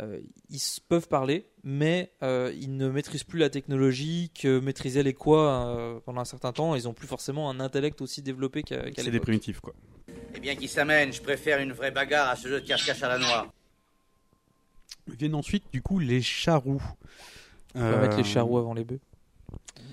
Euh, 0.00 0.20
ils 0.48 0.60
peuvent 0.88 1.06
parler, 1.08 1.50
mais 1.62 2.12
euh, 2.22 2.50
ils 2.58 2.74
ne 2.74 2.88
maîtrisent 2.88 3.24
plus 3.24 3.38
la 3.38 3.50
technologie 3.50 4.30
que 4.34 4.58
maîtrisaient 4.58 5.02
les 5.02 5.12
quoi 5.12 5.66
euh, 5.66 6.00
pendant 6.00 6.22
un 6.22 6.24
certain 6.24 6.50
temps. 6.52 6.74
Ils 6.74 6.88
ont 6.88 6.94
plus 6.94 7.06
forcément 7.06 7.50
un 7.50 7.60
intellect 7.60 8.00
aussi 8.00 8.22
développé 8.22 8.62
qu'à 8.62 8.90
qu'à 8.90 9.02
C'est 9.02 9.10
des 9.10 9.20
primitifs, 9.20 9.60
quoi. 9.60 9.74
Eh 10.34 10.40
bien, 10.40 10.56
qui 10.56 10.66
s'amène 10.66 11.12
Je 11.12 11.20
préfère 11.20 11.58
une 11.60 11.72
vraie 11.72 11.90
bagarre 11.90 12.30
à 12.30 12.36
ce 12.36 12.48
jeu 12.48 12.62
de 12.62 12.66
cache-cache 12.66 13.02
à 13.02 13.08
la 13.08 13.18
noire. 13.18 13.52
Viennent 15.06 15.34
ensuite, 15.34 15.64
du 15.72 15.82
coup, 15.82 15.98
les 15.98 16.22
charous. 16.22 16.82
On 17.74 17.80
va 17.80 17.98
mettre 17.98 18.16
les 18.16 18.24
charous 18.24 18.58
avant 18.58 18.74
les 18.74 18.84
bœufs. 18.84 19.00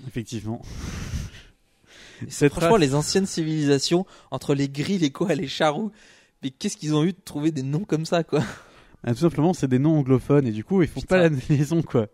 Effectivement. 0.06 0.62
C'est 2.28 2.50
franchement 2.50 2.76
les 2.76 2.94
anciennes 2.94 3.26
civilisations 3.26 4.06
entre 4.30 4.54
les 4.54 4.68
gris, 4.68 4.98
les 4.98 5.10
quoi, 5.10 5.34
les 5.34 5.48
charous. 5.48 5.90
Mais 6.42 6.50
qu'est-ce 6.50 6.76
qu'ils 6.76 6.94
ont 6.94 7.04
eu 7.04 7.12
de 7.12 7.20
trouver 7.24 7.50
des 7.50 7.62
noms 7.62 7.84
comme 7.84 8.06
ça, 8.06 8.24
quoi? 8.24 8.42
Ah, 9.02 9.14
tout 9.14 9.20
simplement, 9.20 9.54
c'est 9.54 9.66
des 9.66 9.78
noms 9.78 9.96
anglophones 9.96 10.46
et 10.46 10.50
du 10.50 10.62
coup, 10.62 10.82
ils 10.82 10.88
font 10.88 11.00
pas 11.00 11.16
la 11.16 11.28
liaison, 11.48 11.80
quoi. 11.80 12.08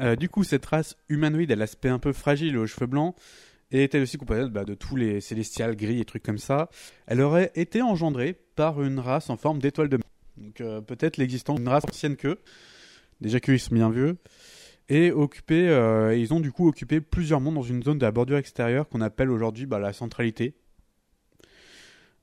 Euh, 0.00 0.16
du 0.16 0.28
coup, 0.28 0.44
cette 0.44 0.66
race 0.66 0.94
humanoïde 1.08 1.50
à 1.50 1.56
l'aspect 1.56 1.88
un 1.88 1.98
peu 1.98 2.12
fragile 2.12 2.58
aux 2.58 2.66
cheveux 2.66 2.84
blancs 2.84 3.16
était 3.70 4.00
aussi 4.00 4.18
composée 4.18 4.50
bah, 4.50 4.66
de 4.66 4.74
tous 4.74 4.96
les 4.96 5.22
célestials 5.22 5.76
gris 5.76 5.98
et 5.98 6.04
trucs 6.04 6.22
comme 6.22 6.36
ça. 6.36 6.68
Elle 7.06 7.22
aurait 7.22 7.52
été 7.54 7.80
engendrée 7.80 8.38
par 8.54 8.82
une 8.82 8.98
race 8.98 9.30
en 9.30 9.36
forme 9.36 9.58
d'étoile 9.58 9.88
de 9.88 9.96
mer. 9.96 10.04
Donc 10.36 10.60
euh, 10.60 10.80
peut-être 10.80 11.16
l'existence 11.16 11.58
d'une 11.58 11.68
race 11.68 11.84
ancienne 11.84 12.16
qu'eux. 12.16 12.40
Déjà 13.20 13.40
qu'ils 13.40 13.60
sont 13.60 13.74
bien 13.74 13.90
vieux. 13.90 14.16
Et 14.88 15.12
occupé, 15.12 15.68
euh, 15.68 16.14
ils 16.14 16.34
ont 16.34 16.40
du 16.40 16.52
coup 16.52 16.68
occupé 16.68 17.00
plusieurs 17.00 17.40
mondes 17.40 17.54
dans 17.54 17.62
une 17.62 17.82
zone 17.82 17.98
de 17.98 18.04
la 18.04 18.12
bordure 18.12 18.36
extérieure 18.36 18.88
qu'on 18.88 19.00
appelle 19.00 19.30
aujourd'hui 19.30 19.66
bah, 19.66 19.78
la 19.78 19.92
centralité. 19.92 20.54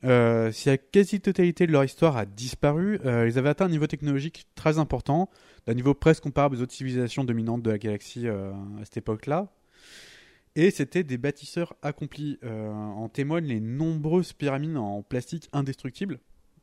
Euh, 0.03 0.51
si 0.51 0.69
la 0.69 0.77
quasi-totalité 0.77 1.67
de 1.67 1.71
leur 1.71 1.83
histoire 1.83 2.17
a 2.17 2.25
disparu, 2.25 2.99
ils 3.03 3.37
avaient 3.37 3.49
atteint 3.49 3.65
un 3.65 3.69
niveau 3.69 3.87
technologique 3.87 4.47
très 4.55 4.77
important, 4.77 5.29
d'un 5.65 5.73
niveau 5.73 5.93
presque 5.93 6.23
comparable 6.23 6.55
aux 6.55 6.61
autres 6.61 6.73
civilisations 6.73 7.23
dominantes 7.23 7.63
de 7.63 7.71
la 7.71 7.77
galaxie 7.77 8.27
à 8.27 8.53
cette 8.83 8.97
époque-là. 8.97 9.47
Et 10.55 10.71
c'était 10.71 11.03
des 11.03 11.17
bâtisseurs 11.17 11.75
accomplis. 11.81 12.37
Euh, 12.43 12.69
en 12.71 13.07
témoignent 13.09 13.47
les 13.47 13.59
nombreuses 13.59 14.33
pyramides 14.33 14.77
en 14.77 15.01
plastique 15.01 15.49
indestructible. 15.53 16.19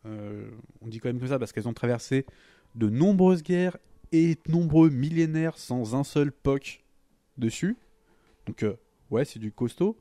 Euh, 0.07 0.50
on 0.83 0.88
dit 0.88 0.99
quand 0.99 1.09
même 1.09 1.18
comme 1.18 1.28
ça 1.28 1.38
parce 1.38 1.52
qu'elles 1.52 1.68
ont 1.68 1.75
traversé 1.75 2.26
de 2.75 2.88
nombreuses 2.88 3.42
guerres 3.42 3.76
et 4.12 4.35
de 4.35 4.52
nombreux 4.52 4.90
millénaires 4.90 5.59
sans 5.59 5.95
un 5.95 6.04
seul 6.04 6.33
POC 6.33 6.85
dessus. 7.38 7.76
Donc, 8.47 8.62
euh, 8.62 8.76
ouais, 9.11 9.25
c'est 9.25 9.38
du 9.38 9.52
costaud. 9.52 9.99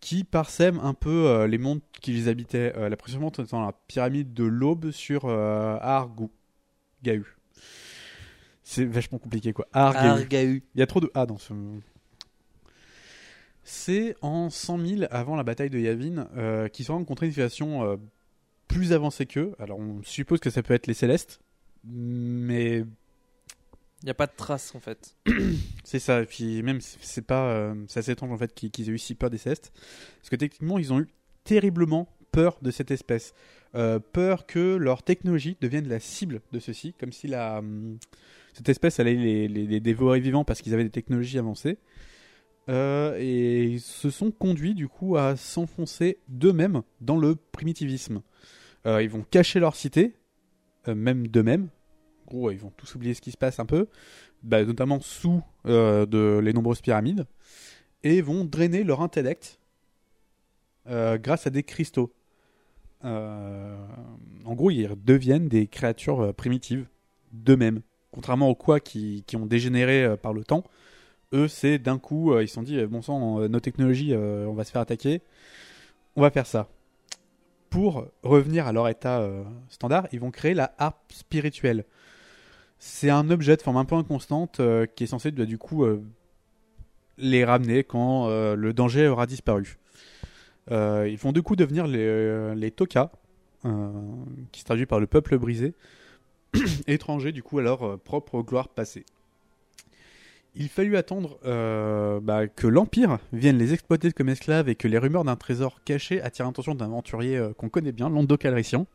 Qui 0.00 0.24
parsème 0.24 0.78
un 0.78 0.94
peu 0.94 1.44
les 1.44 1.58
mondes 1.58 1.82
qui 2.00 2.12
les 2.12 2.28
habitaient. 2.28 2.72
La 2.88 2.96
précédente 2.96 3.38
étant 3.38 3.60
la 3.60 3.74
pyramide 3.86 4.32
de 4.32 4.44
l'Aube 4.44 4.92
sur 4.92 5.28
Argu. 5.28 6.28
Gahu. 7.02 7.36
C'est 8.62 8.86
vachement 8.86 9.18
compliqué 9.18 9.52
quoi. 9.52 9.68
Argahu. 9.74 10.62
Il 10.74 10.80
y 10.80 10.80
a 10.80 10.86
trop 10.86 11.00
de 11.00 11.10
A 11.12 11.26
dans 11.26 11.36
ce. 11.36 11.52
C'est 13.64 14.16
en 14.22 14.50
100 14.50 14.78
000 14.86 15.02
avant 15.10 15.36
la 15.36 15.42
bataille 15.42 15.70
de 15.70 15.78
Yavin 15.78 16.28
euh, 16.36 16.68
qu'ils 16.68 16.86
sont 16.86 16.94
rencontrés 16.94 17.26
une 17.26 17.32
situation 17.32 17.84
euh, 17.84 17.96
plus 18.68 18.92
avancée 18.92 19.26
qu'eux. 19.26 19.54
Alors 19.58 19.78
on 19.78 20.02
suppose 20.02 20.40
que 20.40 20.50
ça 20.50 20.62
peut 20.62 20.74
être 20.74 20.86
les 20.86 20.94
Célestes, 20.94 21.40
mais 21.84 22.78
Il 24.02 24.06
n'y 24.06 24.10
a 24.10 24.14
pas 24.14 24.26
de 24.26 24.32
trace 24.36 24.74
en 24.74 24.80
fait. 24.80 25.14
c'est 25.84 25.98
ça. 25.98 26.22
Et 26.22 26.26
puis 26.26 26.62
même 26.62 26.80
c'est 26.80 27.26
pas, 27.26 27.50
euh, 27.52 27.74
c'est 27.88 28.00
assez 28.00 28.12
étrange 28.12 28.32
en 28.32 28.38
fait 28.38 28.54
qu'ils 28.54 28.88
aient 28.88 28.92
eu 28.92 28.98
si 28.98 29.14
peur 29.14 29.30
des 29.30 29.38
Célestes, 29.38 29.72
parce 30.20 30.30
que 30.30 30.36
techniquement 30.36 30.78
ils 30.78 30.92
ont 30.92 31.00
eu 31.00 31.08
terriblement 31.44 32.08
peur 32.32 32.58
de 32.62 32.70
cette 32.70 32.90
espèce, 32.90 33.34
Euh, 33.76 34.00
peur 34.00 34.46
que 34.46 34.74
leur 34.74 35.04
technologie 35.04 35.56
devienne 35.60 35.86
la 35.86 36.00
cible 36.00 36.40
de 36.52 36.58
ceux-ci, 36.58 36.92
comme 36.98 37.12
si 37.12 37.28
la 37.28 37.58
hum, 37.58 37.98
cette 38.52 38.68
espèce 38.68 38.98
allait 38.98 39.14
les, 39.14 39.46
les, 39.46 39.64
les 39.64 39.78
dévorer 39.78 40.18
vivants 40.18 40.44
parce 40.44 40.60
qu'ils 40.60 40.74
avaient 40.74 40.82
des 40.82 40.90
technologies 40.90 41.38
avancées. 41.38 41.78
Euh, 42.70 43.16
et 43.18 43.64
ils 43.64 43.80
se 43.80 44.10
sont 44.10 44.30
conduits 44.30 44.74
du 44.74 44.86
coup 44.86 45.16
à 45.16 45.36
s'enfoncer 45.36 46.18
d'eux-mêmes 46.28 46.82
dans 47.00 47.16
le 47.16 47.34
primitivisme. 47.34 48.22
Euh, 48.86 49.02
ils 49.02 49.10
vont 49.10 49.24
cacher 49.28 49.58
leur 49.58 49.74
cité, 49.74 50.14
euh, 50.86 50.94
même 50.94 51.26
d'eux-mêmes. 51.26 51.68
En 52.26 52.30
gros, 52.30 52.50
ils 52.52 52.58
vont 52.58 52.72
tous 52.76 52.94
oublier 52.94 53.14
ce 53.14 53.20
qui 53.20 53.32
se 53.32 53.36
passe 53.36 53.58
un 53.58 53.66
peu, 53.66 53.88
bah, 54.44 54.64
notamment 54.64 55.00
sous 55.00 55.42
de 55.64 56.38
les 56.38 56.52
nombreuses 56.52 56.80
pyramides, 56.80 57.26
et 58.04 58.22
vont 58.22 58.44
drainer 58.44 58.84
leur 58.84 59.02
intellect 59.02 59.58
grâce 60.86 61.46
à 61.46 61.50
des 61.50 61.64
cristaux. 61.64 62.14
En 63.02 64.54
gros, 64.54 64.70
ils 64.70 64.94
deviennent 65.04 65.48
des 65.48 65.66
créatures 65.66 66.32
primitives 66.34 66.86
d'eux-mêmes. 67.32 67.82
Contrairement 68.12 68.48
aux 68.48 68.54
quoi 68.54 68.78
qui, 68.78 69.24
qui 69.26 69.36
ont 69.36 69.46
dégénéré 69.46 70.16
par 70.16 70.32
le 70.32 70.44
temps, 70.44 70.64
eux, 71.32 71.48
c'est 71.48 71.78
d'un 71.78 71.98
coup, 71.98 72.32
euh, 72.32 72.42
ils 72.42 72.48
se 72.48 72.54
sont 72.54 72.62
dit, 72.62 72.78
euh, 72.78 72.86
bon 72.86 73.02
sang, 73.02 73.40
euh, 73.40 73.48
nos 73.48 73.60
technologies, 73.60 74.14
on 74.14 74.54
va 74.54 74.64
se 74.64 74.72
faire 74.72 74.82
attaquer, 74.82 75.22
on 76.16 76.22
va 76.22 76.30
faire 76.30 76.46
ça. 76.46 76.68
Pour 77.70 78.06
revenir 78.22 78.66
à 78.66 78.72
leur 78.72 78.88
état 78.88 79.24
standard, 79.68 80.08
ils 80.10 80.18
vont 80.18 80.32
créer 80.32 80.54
la 80.54 80.74
harpe 80.78 81.12
spirituelle. 81.12 81.84
C'est 82.80 83.10
un 83.10 83.30
objet 83.30 83.56
de 83.56 83.62
forme 83.62 83.76
un 83.76 83.84
peu 83.84 83.94
inconstante 83.94 84.60
qui 84.96 85.04
est 85.04 85.06
censé 85.06 85.30
bah, 85.30 85.44
du 85.44 85.56
coup 85.56 85.86
les 87.16 87.44
ramener 87.44 87.84
quand 87.84 88.28
le 88.28 88.72
danger 88.72 89.06
aura 89.06 89.26
disparu. 89.26 89.78
Ils 90.68 91.16
vont 91.16 91.30
du 91.30 91.42
coup 91.42 91.54
devenir 91.54 91.86
les, 91.86 92.56
les 92.56 92.72
Toka, 92.72 93.12
euh, 93.66 93.90
qui 94.52 94.60
se 94.60 94.64
traduit 94.64 94.86
par 94.86 95.00
le 95.00 95.06
peuple 95.06 95.38
brisé, 95.38 95.74
étrangers 96.86 97.30
du 97.30 97.42
coup 97.42 97.58
à 97.58 97.62
leur 97.62 97.98
propre 98.00 98.40
gloire 98.42 98.68
passée. 98.68 99.04
Il 100.60 100.68
fallut 100.68 100.98
attendre 100.98 101.38
euh, 101.46 102.20
bah, 102.20 102.46
que 102.46 102.66
l'Empire 102.66 103.16
vienne 103.32 103.56
les 103.56 103.72
exploiter 103.72 104.12
comme 104.12 104.28
esclaves 104.28 104.68
et 104.68 104.74
que 104.74 104.88
les 104.88 104.98
rumeurs 104.98 105.24
d'un 105.24 105.34
trésor 105.36 105.82
caché 105.86 106.20
attirent 106.20 106.44
l'attention 106.44 106.74
d'un 106.74 106.84
aventurier 106.84 107.38
euh, 107.38 107.54
qu'on 107.54 107.70
connaît 107.70 107.92
bien, 107.92 108.12
Calrissian, 108.38 108.86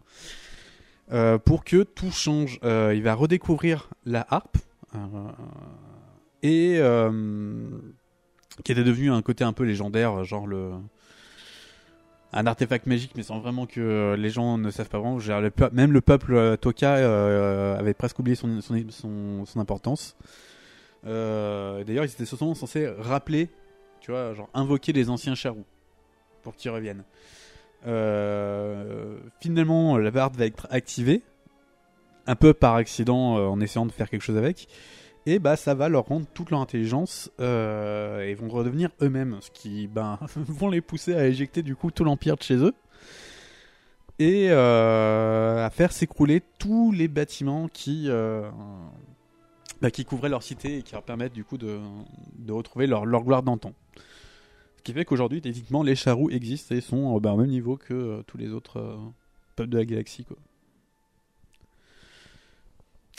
euh, 1.11 1.39
pour 1.39 1.63
que 1.63 1.81
tout 1.81 2.11
change. 2.11 2.59
Il 2.61 3.01
va 3.01 3.15
redécouvrir 3.15 3.89
la 4.05 4.27
harpe, 4.29 4.57
et 6.43 6.79
qui 8.63 8.71
était 8.71 8.83
devenu 8.83 9.09
un 9.09 9.23
côté 9.23 9.43
un 9.43 9.51
peu 9.51 9.63
légendaire, 9.63 10.23
genre 10.23 10.45
le 10.45 10.69
un 12.31 12.45
artefact 12.45 12.85
magique, 12.85 13.13
mais 13.15 13.23
sans 13.23 13.39
vraiment 13.39 13.65
que 13.65 14.15
les 14.19 14.29
gens 14.29 14.59
ne 14.59 14.69
savent 14.69 14.89
pas 14.89 14.99
vraiment. 14.99 15.17
Même 15.71 15.93
le 15.93 16.01
peuple 16.01 16.57
Toka 16.57 16.93
avait 17.79 17.95
presque 17.95 18.19
oublié 18.19 18.35
son 18.35 19.45
importance. 19.55 20.15
Euh, 21.05 21.83
D'ailleurs, 21.83 22.05
ils 22.05 22.11
étaient 22.11 22.25
censés 22.25 22.87
rappeler, 22.99 23.49
tu 24.01 24.11
vois, 24.11 24.33
genre 24.33 24.49
invoquer 24.53 24.93
les 24.93 25.09
anciens 25.09 25.35
charous 25.35 25.65
pour 26.41 26.55
qu'ils 26.55 26.71
reviennent. 26.71 27.03
Euh, 27.87 29.17
finalement, 29.39 29.97
la 29.97 30.11
barre 30.11 30.31
va 30.31 30.45
être 30.45 30.67
activée, 30.71 31.21
un 32.27 32.35
peu 32.35 32.53
par 32.53 32.75
accident 32.75 33.37
euh, 33.37 33.45
en 33.45 33.59
essayant 33.61 33.85
de 33.85 33.91
faire 33.91 34.09
quelque 34.09 34.23
chose 34.23 34.37
avec, 34.37 34.67
et 35.27 35.39
bah 35.39 35.55
ça 35.55 35.73
va 35.73 35.89
leur 35.89 36.05
rendre 36.05 36.27
toute 36.33 36.51
leur 36.51 36.59
intelligence 36.61 37.31
et 37.39 38.35
vont 38.35 38.47
redevenir 38.47 38.89
eux-mêmes, 39.01 39.37
ce 39.41 39.49
qui 39.49 39.87
ben, 39.87 40.19
vont 40.35 40.69
les 40.69 40.81
pousser 40.81 41.15
à 41.15 41.25
éjecter 41.25 41.63
du 41.63 41.75
coup 41.75 41.89
tout 41.89 42.03
l'empire 42.03 42.37
de 42.37 42.43
chez 42.43 42.57
eux 42.57 42.73
et 44.19 44.51
à 44.51 45.69
faire 45.73 45.91
s'écrouler 45.91 46.43
tous 46.59 46.91
les 46.91 47.07
bâtiments 47.07 47.67
qui 47.69 48.07
bah, 49.85 49.91
qui 49.91 50.03
couvraient 50.03 50.29
leur 50.29 50.41
cité 50.41 50.79
et 50.79 50.81
qui 50.81 50.93
leur 50.93 51.03
permettent 51.03 51.33
du 51.33 51.43
coup 51.43 51.59
de, 51.59 51.79
de 52.39 52.51
retrouver 52.51 52.87
leur, 52.87 53.05
leur 53.05 53.23
gloire 53.23 53.43
d'antan. 53.43 53.71
Ce 54.77 54.81
qui 54.81 54.93
fait 54.93 55.05
qu'aujourd'hui, 55.05 55.41
techniquement, 55.41 55.83
les 55.83 55.95
charous 55.95 56.31
existent 56.31 56.73
et 56.73 56.81
sont 56.81 57.15
euh, 57.15 57.19
bah, 57.19 57.33
au 57.33 57.37
même 57.37 57.51
niveau 57.51 57.77
que 57.77 57.93
euh, 57.93 58.23
tous 58.23 58.39
les 58.39 58.51
autres 58.51 58.79
euh, 58.79 58.97
peuples 59.55 59.69
de 59.69 59.77
la 59.77 59.85
galaxie. 59.85 60.25
Quoi. 60.25 60.37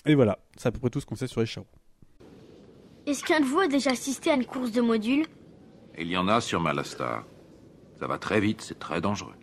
Et 0.07 0.17
voilà, 0.17 0.41
c'est 0.57 0.67
à 0.67 0.73
peu 0.73 0.81
près 0.81 0.91
tout 0.91 0.99
ce 0.99 1.07
qu'on 1.07 1.15
sait 1.15 1.29
sur 1.29 1.39
les 1.39 1.47
charous. 1.47 1.67
Est-ce 3.07 3.23
qu'un 3.23 3.39
de 3.39 3.45
vous 3.45 3.61
a 3.61 3.69
déjà 3.69 3.93
assisté 3.93 4.33
à 4.33 4.35
une 4.35 4.45
course 4.45 4.73
de 4.73 4.81
modules? 4.81 5.27
Il 5.97 6.09
y 6.09 6.17
en 6.17 6.27
a 6.27 6.41
sur 6.41 6.59
Malastar. 6.61 7.25
Ça 8.01 8.09
va 8.09 8.19
très 8.19 8.41
vite, 8.41 8.61
c'est 8.61 8.81
très 8.81 9.01
dangereux. 9.01 9.37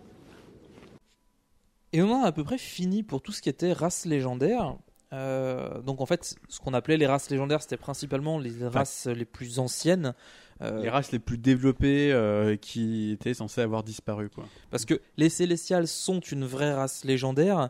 Et 1.93 2.01
on 2.01 2.11
en 2.11 2.23
a 2.25 2.27
à 2.27 2.31
peu 2.33 2.43
près 2.43 2.57
fini 2.57 3.01
pour 3.01 3.21
tout 3.21 3.31
ce 3.31 3.41
qui 3.41 3.47
était 3.47 3.71
races 3.71 4.05
légendaires. 4.05 4.75
Euh, 5.13 5.81
donc 5.81 6.01
en 6.01 6.05
fait, 6.05 6.35
ce 6.49 6.59
qu'on 6.59 6.73
appelait 6.73 6.97
les 6.97 7.05
races 7.05 7.29
légendaires, 7.29 7.61
c'était 7.61 7.77
principalement 7.77 8.39
les 8.39 8.67
races 8.67 9.05
les 9.05 9.25
plus 9.25 9.59
anciennes. 9.59 10.13
Euh, 10.61 10.81
Les 10.81 10.89
races 10.89 11.11
les 11.11 11.19
plus 11.19 11.37
développées 11.37 12.11
euh, 12.11 12.55
qui 12.55 13.11
étaient 13.11 13.33
censées 13.33 13.61
avoir 13.61 13.83
disparu. 13.83 14.29
Quoi. 14.29 14.45
Parce 14.71 14.85
que 14.85 14.99
les 15.17 15.29
Célestials 15.29 15.87
sont 15.87 16.19
une 16.19 16.45
vraie 16.45 16.73
race 16.73 17.05
légendaire. 17.05 17.69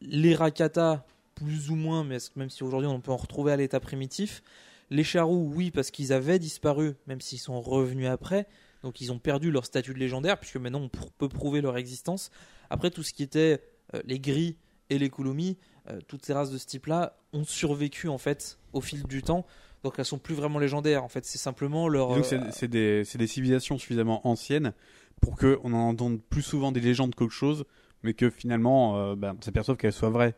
Les 0.00 0.34
Rakata, 0.34 1.06
plus 1.34 1.70
ou 1.70 1.74
moins, 1.74 2.04
mais 2.04 2.18
même 2.36 2.50
si 2.50 2.62
aujourd'hui 2.64 2.88
on 2.88 3.00
peut 3.00 3.12
en 3.12 3.16
retrouver 3.16 3.52
à 3.52 3.56
l'état 3.56 3.80
primitif. 3.80 4.42
Les 4.90 5.04
Charous, 5.04 5.50
oui, 5.54 5.70
parce 5.70 5.90
qu'ils 5.90 6.12
avaient 6.12 6.38
disparu, 6.38 6.94
même 7.06 7.20
s'ils 7.20 7.38
sont 7.38 7.60
revenus 7.60 8.08
après. 8.08 8.46
Donc 8.82 9.00
ils 9.00 9.12
ont 9.12 9.18
perdu 9.18 9.50
leur 9.50 9.64
statut 9.64 9.94
de 9.94 9.98
légendaire, 9.98 10.38
puisque 10.38 10.56
maintenant 10.56 10.80
on 10.80 10.90
peut 11.18 11.28
prouver 11.28 11.60
leur 11.60 11.76
existence. 11.76 12.30
Après, 12.70 12.90
tout 12.90 13.02
ce 13.02 13.12
qui 13.12 13.22
était 13.22 13.62
les 14.04 14.20
Gris 14.20 14.56
et 14.90 14.98
les 14.98 15.10
Kulomi, 15.10 15.58
euh, 15.90 16.00
toutes 16.08 16.24
ces 16.24 16.32
races 16.32 16.50
de 16.50 16.58
ce 16.58 16.66
type-là 16.66 17.14
ont 17.32 17.44
survécu 17.44 18.08
en 18.08 18.18
fait 18.18 18.58
au 18.72 18.80
fil 18.80 19.02
du 19.04 19.22
temps. 19.22 19.44
Donc 19.82 19.94
elles 19.98 20.04
sont 20.04 20.18
plus 20.18 20.34
vraiment 20.34 20.58
légendaires. 20.58 21.04
En 21.04 21.08
fait, 21.08 21.24
c'est 21.26 21.36
simplement 21.38 21.88
leur. 21.88 22.12
Et 22.12 22.14
donc 22.16 22.24
c'est 22.24 22.38
euh, 22.38 22.50
c'est 22.52 22.68
des, 22.68 23.04
c'est 23.04 23.18
des 23.18 23.26
civilisations 23.26 23.76
suffisamment 23.78 24.26
anciennes 24.26 24.72
pour 25.20 25.36
qu'on 25.36 25.72
en 25.74 25.88
entende 25.88 26.20
plus 26.30 26.42
souvent 26.42 26.72
des 26.72 26.80
légendes 26.80 27.14
qu'autre 27.14 27.32
chose, 27.32 27.64
mais 28.02 28.14
que 28.14 28.30
finalement 28.30 28.96
euh, 28.96 29.14
bah, 29.14 29.34
on 29.38 29.42
s'aperçoive 29.42 29.76
qu'elles 29.76 29.92
soient 29.92 30.10
vraies. 30.10 30.34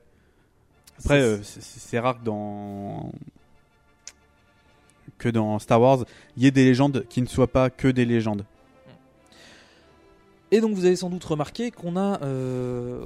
Après, 0.99 1.21
C'est- 1.21 1.25
euh, 1.27 1.61
c'est 1.61 1.99
rare 1.99 2.19
que 2.21 2.25
dans 2.25 3.13
que 5.19 5.29
dans 5.29 5.59
Star 5.59 5.81
Wars, 5.81 6.05
il 6.37 6.43
y 6.43 6.47
ait 6.47 6.51
des 6.51 6.65
légendes 6.65 7.07
qui 7.09 7.23
ne 7.23 7.27
soient 7.27 7.47
pas 7.51 7.71
que 7.71 7.89
des 7.89 8.05
légendes. 8.05 8.45
Et 10.53 10.61
donc 10.61 10.75
vous 10.75 10.85
avez 10.85 10.95
sans 10.95 11.11
doute 11.11 11.25
remarqué 11.25 11.73
qu'on 11.73 11.97
a 11.97 12.23
euh, 12.23 13.05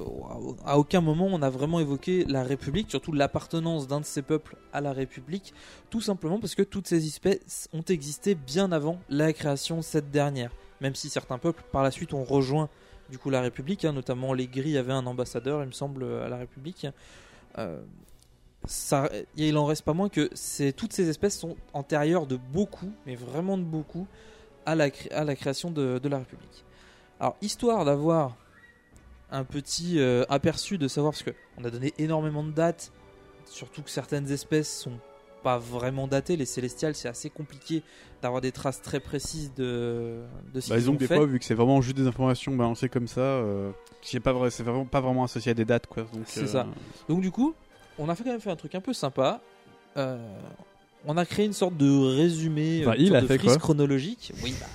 à 0.63 0.77
aucun 0.77 1.01
moment 1.01 1.25
on 1.25 1.41
a 1.41 1.49
vraiment 1.49 1.79
évoqué 1.79 2.23
la 2.25 2.43
République, 2.43 2.91
surtout 2.91 3.13
l'appartenance 3.13 3.87
d'un 3.87 3.99
de 3.99 4.05
ces 4.05 4.21
peuples 4.21 4.57
à 4.73 4.79
la 4.79 4.93
République, 4.93 5.53
tout 5.89 6.01
simplement 6.01 6.39
parce 6.39 6.53
que 6.53 6.61
toutes 6.61 6.87
ces 6.87 7.07
espèces 7.07 7.67
ont 7.73 7.81
existé 7.81 8.35
bien 8.35 8.71
avant 8.71 8.99
la 9.09 9.33
création 9.33 9.77
de 9.77 9.81
cette 9.81 10.11
dernière. 10.11 10.51
Même 10.81 10.93
si 10.93 11.09
certains 11.09 11.39
peuples 11.39 11.63
par 11.71 11.81
la 11.81 11.89
suite 11.89 12.13
ont 12.13 12.23
rejoint 12.23 12.69
du 13.09 13.17
coup 13.17 13.31
la 13.31 13.41
République, 13.41 13.85
hein, 13.85 13.93
notamment 13.93 14.33
les 14.33 14.47
Gris 14.47 14.77
avaient 14.77 14.93
un 14.93 15.07
ambassadeur, 15.07 15.63
il 15.63 15.67
me 15.67 15.71
semble, 15.71 16.03
à 16.03 16.29
la 16.29 16.37
République. 16.37 16.87
Euh, 17.57 17.81
il 19.35 19.57
en 19.57 19.65
reste 19.65 19.83
pas 19.83 19.93
moins 19.93 20.09
que 20.09 20.29
toutes 20.71 20.93
ces 20.93 21.09
espèces 21.09 21.39
sont 21.39 21.57
antérieures 21.73 22.27
de 22.27 22.37
beaucoup, 22.37 22.91
mais 23.07 23.15
vraiment 23.15 23.57
de 23.57 23.63
beaucoup, 23.63 24.05
à 24.67 24.75
la, 24.75 24.91
création 24.91 25.71
de 25.71 26.07
la 26.07 26.19
République. 26.19 26.63
Alors, 27.21 27.37
histoire 27.43 27.85
d'avoir 27.85 28.35
un 29.29 29.43
petit 29.43 29.99
euh, 29.99 30.25
aperçu 30.27 30.79
de 30.79 30.87
savoir, 30.87 31.13
parce 31.13 31.23
qu'on 31.23 31.63
a 31.63 31.69
donné 31.69 31.93
énormément 31.99 32.43
de 32.43 32.49
dates, 32.49 32.91
surtout 33.45 33.83
que 33.83 33.91
certaines 33.91 34.31
espèces 34.31 34.75
sont 34.75 34.97
pas 35.43 35.59
vraiment 35.59 36.07
datées, 36.07 36.35
les 36.35 36.45
célestiales, 36.47 36.95
c'est 36.95 37.07
assez 37.07 37.29
compliqué 37.29 37.83
d'avoir 38.23 38.41
des 38.41 38.51
traces 38.51 38.81
très 38.81 38.99
précises 38.99 39.53
de, 39.55 40.23
de 40.51 40.59
ce 40.61 40.69
Bah, 40.69 40.75
qu'ils 40.75 40.79
disons 40.79 40.91
ont 40.93 40.95
que 40.95 40.99
des 41.01 41.07
fait. 41.07 41.15
fois, 41.15 41.25
vu 41.27 41.37
que 41.37 41.45
c'est 41.45 41.53
vraiment 41.53 41.79
juste 41.79 41.95
des 41.97 42.07
informations 42.07 42.55
balancées 42.55 42.89
comme 42.89 43.07
ça, 43.07 43.21
euh, 43.21 43.69
c'est 44.01 44.19
pas, 44.19 44.33
vrai- 44.33 44.49
c'est 44.49 44.63
vraiment, 44.63 44.85
pas 44.85 44.99
vraiment 44.99 45.23
associé 45.23 45.51
à 45.51 45.53
des 45.53 45.65
dates. 45.65 45.85
quoi. 45.85 46.03
Donc, 46.11 46.23
C'est 46.25 46.41
euh, 46.43 46.47
ça. 46.47 46.65
Donc 47.07 47.21
du 47.21 47.29
coup, 47.29 47.53
on 47.99 48.09
a 48.09 48.15
fait 48.15 48.23
quand 48.23 48.31
même 48.31 48.41
fait 48.41 48.49
un 48.51 48.55
truc 48.55 48.73
un 48.73 48.81
peu 48.81 48.93
sympa. 48.93 49.41
Euh, 49.97 50.17
on 51.05 51.17
a 51.17 51.25
créé 51.27 51.45
une 51.45 51.53
sorte 51.53 51.77
de 51.77 52.15
résumé, 52.15 52.81
Enfin, 52.81 52.93
une 52.95 52.99
il 52.99 53.07
sorte 53.09 53.17
a 53.17 53.21
de 53.21 53.27
fait 53.27 53.37
frise 53.37 53.53
quoi? 53.53 53.59
chronologique. 53.59 54.33
Oui, 54.43 54.55
bah, 54.59 54.65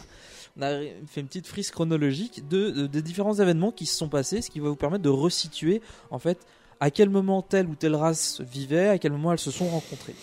on 0.58 0.62
a 0.62 0.78
fait 1.06 1.20
une 1.20 1.26
petite 1.26 1.46
frise 1.46 1.70
chronologique 1.70 2.48
de, 2.48 2.70
de- 2.70 2.86
des 2.86 3.02
différents 3.02 3.34
événements 3.34 3.72
qui 3.72 3.86
se 3.86 3.96
sont 3.96 4.08
passés, 4.08 4.40
ce 4.42 4.50
qui 4.50 4.60
va 4.60 4.68
vous 4.68 4.76
permettre 4.76 5.02
de 5.02 5.08
resituer 5.10 5.82
en 6.10 6.18
fait 6.18 6.38
à 6.80 6.90
quel 6.90 7.08
moment 7.10 7.42
telle 7.42 7.66
ou 7.66 7.74
telle 7.74 7.94
race 7.94 8.40
vivait, 8.40 8.88
à 8.88 8.98
quel 8.98 9.12
moment 9.12 9.32
elles 9.32 9.38
se 9.38 9.50
sont 9.50 9.68
rencontrées. 9.68 10.14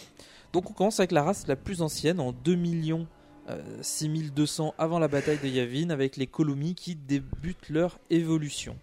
Donc 0.53 0.69
on 0.69 0.73
commence 0.73 0.99
avec 0.99 1.11
la 1.11 1.23
race 1.23 1.47
la 1.47 1.55
plus 1.55 1.81
ancienne 1.81 2.19
en 2.19 2.31
2 2.31 2.55
millions 2.55 3.07
euh, 3.49 3.61
6200 3.81 4.73
avant 4.77 4.99
la 4.99 5.07
bataille 5.07 5.39
de 5.41 5.47
Yavin 5.47 5.89
avec 5.89 6.15
les 6.17 6.27
Colomies 6.27 6.75
qui 6.75 6.95
débutent 6.95 7.69
leur 7.69 7.99
évolution. 8.09 8.75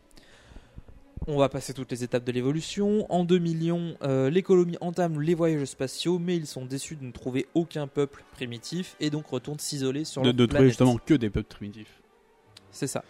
On 1.27 1.37
va 1.37 1.49
passer 1.49 1.75
toutes 1.75 1.91
les 1.91 2.03
étapes 2.03 2.25
de 2.25 2.33
l'évolution. 2.33 3.11
En 3.13 3.25
2 3.25 3.39
millions, 3.39 3.97
euh, 4.03 4.31
les 4.31 4.45
entament 4.81 5.21
les 5.21 5.35
voyages 5.35 5.65
spatiaux, 5.67 6.19
mais 6.19 6.37
ils 6.37 6.47
sont 6.47 6.65
déçus 6.65 6.97
de 6.97 7.05
ne 7.05 7.13
trouver 7.13 7.47
aucun 7.55 7.87
peuple 7.87 8.25
primitif 8.33 8.97
et 9.01 9.11
donc 9.11 9.27
retournent 9.27 9.59
s'isoler 9.59 10.05
sur 10.05 10.23
de, 10.23 10.29
leur 10.29 10.35
de 10.35 10.47
trouver 10.47 10.49
planète. 10.49 10.69
justement 10.71 10.97
que 10.97 11.15
des 11.15 11.31
peuples 11.31 11.55
primitifs. 11.55 12.01
C'est 12.71 12.87
ça. 12.87 13.05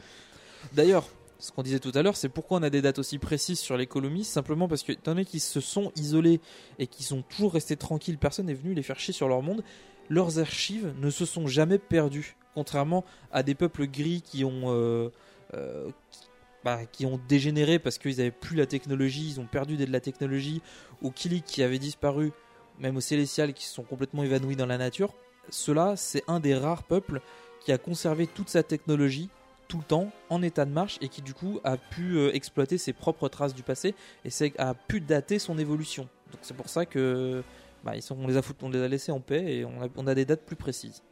D'ailleurs, 0.73 1.09
ce 1.39 1.53
qu'on 1.53 1.63
disait 1.63 1.79
tout 1.79 1.93
à 1.95 2.03
l'heure, 2.03 2.17
c'est 2.17 2.29
pourquoi 2.29 2.59
on 2.59 2.63
a 2.63 2.71
des 2.71 2.83
dates 2.83 2.99
aussi 2.99 3.19
précises 3.19 3.59
sur 3.59 3.77
les 3.77 3.87
colomies, 3.87 4.25
simplement 4.25 4.69
parce 4.69 4.83
que, 4.83 4.93
étant 4.93 5.13
donné 5.13 5.25
qu'ils 5.25 5.41
se 5.41 5.61
sont 5.61 5.93
isolés 5.97 6.41
et 6.79 6.87
qu'ils 6.87 7.07
sont 7.07 7.23
toujours 7.23 7.55
restés 7.55 7.77
tranquilles, 7.77 8.19
personne 8.19 8.47
n'est 8.47 8.55
venu 8.55 8.75
les 8.75 8.83
faire 8.83 8.99
chier 8.99 9.15
sur 9.15 9.29
leur 9.29 9.43
monde, 9.43 9.63
leurs 10.09 10.39
archives 10.39 10.93
ne 11.01 11.11
se 11.11 11.25
sont 11.25 11.47
jamais 11.47 11.79
perdues. 11.79 12.37
Contrairement 12.55 13.05
à 13.33 13.43
des 13.43 13.55
peuples 13.55 13.87
gris 13.87 14.23
qui 14.23 14.45
ont, 14.45 14.63
euh, 14.67 15.09
euh, 15.55 15.91
qui, 16.11 16.21
bah, 16.65 16.81
qui 16.91 17.07
ont 17.07 17.21
dégénéré 17.29 17.79
parce 17.79 17.99
qu'ils 17.99 18.17
n'avaient 18.19 18.31
plus 18.31 18.57
la 18.57 18.67
technologie, 18.67 19.29
ils 19.29 19.41
ont 19.41 19.47
perdu 19.47 19.77
de 19.77 19.91
la 19.91 20.01
technologie, 20.01 20.63
ou 21.03 21.11
Kilik 21.11 21.45
qui 21.45 21.63
avait 21.63 21.79
disparu, 21.79 22.33
même 22.79 22.97
aux 22.97 23.01
Célestials 23.01 23.53
qui 23.53 23.65
se 23.65 23.75
sont 23.75 23.83
complètement 23.83 24.23
évanouis 24.23 24.57
dans 24.57 24.67
la 24.67 24.79
nature. 24.79 25.15
Cela, 25.49 25.97
c'est 25.97 26.23
un 26.29 26.41
des 26.41 26.55
rares 26.55 26.85
peuples 26.85 27.21
qui 27.61 27.73
a 27.73 27.79
conservé 27.79 28.27
toute 28.27 28.49
sa 28.49 28.63
technologie 28.63 29.29
tout 29.69 29.79
le 29.79 29.85
temps 29.85 30.11
en 30.31 30.43
état 30.43 30.65
de 30.65 30.73
marche 30.73 30.99
et 31.01 31.09
qui 31.09 31.23
du 31.23 31.33
coup 31.33 31.61
a 31.63 31.77
pu 31.77 32.17
euh, 32.17 32.35
exploiter 32.35 32.77
ses 32.77 32.93
propres 32.93 33.29
traces 33.29 33.55
du 33.55 33.63
passé 33.63 33.95
et 34.25 34.53
a 34.59 34.75
pu 34.75 35.01
dater 35.01 35.39
son 35.39 35.59
évolution. 35.59 36.09
Donc 36.33 36.41
c'est 36.43 36.57
pour 36.57 36.69
ça 36.69 36.87
que 36.87 37.45
bah, 37.85 37.93
les 37.95 38.83
a 38.83 38.89
laissés 38.89 39.13
en 39.13 39.21
paix 39.21 39.59
et 39.59 39.65
on 39.65 40.07
a, 40.07 40.15
des 40.15 40.25
dates 40.25 40.45
plus 40.45 40.57
précises. 40.57 41.03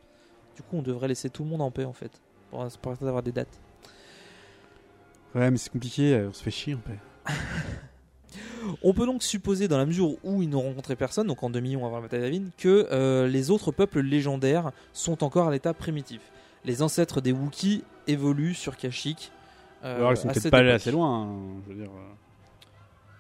Du 0.57 0.63
coup, 0.63 0.77
on 0.77 0.83
devrait 0.83 1.07
laisser 1.07 1.31
tout 1.31 1.45
le 1.45 1.51
monde 1.51 1.63
en 1.63 1.71
paix 1.71 1.85
en 1.85 1.93
fait 1.93 2.21
pour 2.51 2.61
avoir 3.01 3.23
des 3.23 3.33
dates. 3.33 3.61
Ouais, 5.35 5.51
mais 5.51 5.59
c'est 5.59 5.71
compliqué, 5.71 6.15
euh, 6.15 6.29
on 6.29 6.33
se 6.33 6.43
fait 6.43 6.51
chier 6.51 6.75
en 6.75 6.81
fait. 6.81 7.33
On 8.83 8.93
peut 8.93 9.07
donc 9.07 9.23
supposer, 9.23 9.67
dans 9.67 9.79
la 9.79 9.87
mesure 9.87 10.17
où 10.25 10.43
ils 10.43 10.49
n'ont 10.49 10.61
rencontré 10.61 10.95
personne, 10.95 11.27
donc 11.27 11.43
en 11.43 11.49
2 11.51 11.61
millions 11.61 11.87
avant 11.87 11.97
la 11.97 12.03
bataille 12.03 12.21
d'Avin, 12.21 12.51
que 12.59 12.87
euh, 12.93 13.27
les 13.27 13.51
autres 13.51 13.73
peuples 13.73 14.01
légendaires 14.01 14.73
sont 14.93 15.25
encore 15.25 15.49
à 15.49 15.51
l'état 15.51 15.73
primitif. 15.73 16.21
Les 16.65 16.83
ancêtres 16.83 17.21
des 17.21 17.33
Wookiees 17.33 17.83
évoluent 18.07 18.55
sur 18.55 18.77
Kashyyyk. 18.77 19.33
euh, 19.85 19.97
Alors 19.97 20.13
ils 20.13 20.17
sont 20.19 20.29
peut-être 20.29 20.51
pas 20.51 20.59
allés 20.59 20.73
assez 20.73 20.91
loin, 20.91 21.23
hein, 21.23 21.37
je 21.67 21.73
veux 21.73 21.81
dire. 21.81 21.91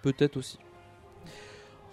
Peut-être 0.03 0.37
aussi. 0.37 0.59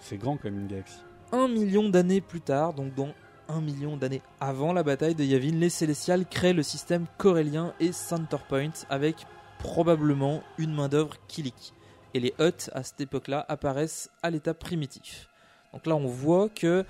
C'est 0.00 0.18
grand 0.18 0.36
quand 0.36 0.50
même 0.50 0.60
une 0.60 0.66
galaxie. 0.68 1.00
Un 1.32 1.48
million 1.48 1.88
d'années 1.88 2.20
plus 2.20 2.40
tard, 2.40 2.74
donc 2.74 2.94
dans 2.94 3.08
un 3.48 3.60
million 3.60 3.96
d'années 3.96 4.22
avant 4.40 4.72
la 4.72 4.82
bataille 4.82 5.14
de 5.14 5.24
Yavin, 5.24 5.52
les 5.52 5.70
Célestials 5.70 6.26
créent 6.26 6.52
le 6.52 6.62
système 6.62 7.06
corélien 7.16 7.72
et 7.80 7.92
Center 7.92 8.38
Point 8.48 8.70
avec 8.90 9.16
probablement 9.58 10.42
une 10.58 10.74
main-d'œuvre 10.74 11.14
Kilik. 11.28 11.72
Et 12.14 12.20
les 12.20 12.34
Hutt 12.38 12.70
à 12.72 12.82
cette 12.82 13.00
époque-là 13.00 13.44
apparaissent 13.48 14.10
à 14.22 14.30
l'état 14.30 14.54
primitif. 14.54 15.28
Donc 15.72 15.86
là, 15.86 15.96
on 15.96 16.06
voit 16.06 16.48
que 16.48 16.84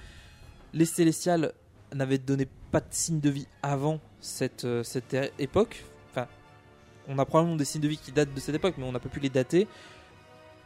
les 0.73 0.85
Célestials 0.85 1.53
n'avaient 1.95 2.19
donné 2.19 2.47
pas 2.71 2.81
de 2.81 2.87
signe 2.91 3.21
de 3.21 3.31
vie 3.31 3.49
avant 3.63 4.01
cette, 4.21 4.65
euh, 4.65 4.83
cette 4.83 5.17
époque. 5.39 5.85
Enfin, 6.11 6.27
on 7.09 7.19
a 7.19 7.25
probablement 7.25 7.57
des 7.57 7.65
signes 7.65 7.81
de 7.81 7.89
vie 7.89 7.99
qui 7.99 8.13
datent 8.13 8.33
de 8.35 8.41
cette 8.41 8.55
époque, 8.55 8.75
mais 8.79 8.85
on 8.85 8.93
n'a 8.93 8.99
pas 9.01 9.09
pu 9.09 9.21
les 9.21 9.31
dater. 9.31 9.67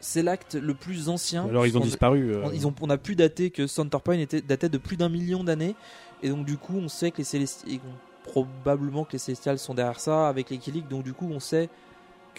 C'est 0.00 0.22
l'acte 0.22 0.54
le 0.54 0.74
plus 0.74 1.08
ancien. 1.10 1.46
Alors, 1.46 1.66
ils 1.66 1.76
ont 1.76 1.80
disparu, 1.80 2.32
euh. 2.34 2.42
on- 2.44 2.50
Ils 2.52 2.66
ont, 2.66 2.74
on 2.80 2.90
a 2.90 2.96
pu 2.98 3.14
dater 3.16 3.50
que 3.50 3.66
Center 3.66 3.98
Point 4.02 4.18
était 4.18 4.40
datait 4.40 4.70
de 4.70 4.78
plus 4.78 4.96
d'un 4.96 5.10
million 5.10 5.44
d'années, 5.44 5.74
et 6.22 6.30
donc 6.30 6.46
du 6.46 6.56
coup, 6.56 6.76
on 6.76 6.88
sait 6.88 7.10
que 7.10 7.18
les 7.18 7.24
Célestials, 7.24 7.80
probablement 8.24 9.04
que 9.04 9.12
les 9.12 9.18
Célestials 9.18 9.58
sont 9.58 9.74
derrière 9.74 10.00
ça 10.00 10.28
avec 10.28 10.48
les 10.50 10.58
Kilik, 10.58 10.88
donc 10.88 11.02
du 11.04 11.12
coup, 11.12 11.28
on 11.30 11.40
sait 11.40 11.68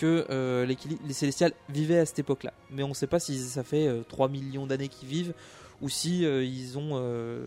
euh, 0.06 0.66
les, 0.66 1.14
Célestials 1.14 1.54
vivaient 1.70 2.00
à 2.00 2.06
cette 2.06 2.20
époque-là. 2.20 2.54
Mais 2.70 2.84
on 2.84 2.90
ne 2.90 2.94
sait 2.94 3.08
pas 3.08 3.20
si 3.20 3.38
ça 3.38 3.64
fait 3.64 3.88
euh, 3.88 4.04
3 4.08 4.30
millions 4.30 4.68
d'années 4.68 4.88
qu'ils 4.88 5.10
vivent 5.10 5.34
ou 5.82 5.90
si 5.90 6.26
euh, 6.26 6.44
ils 6.44 6.78
ont 6.78 6.92
euh, 6.94 7.46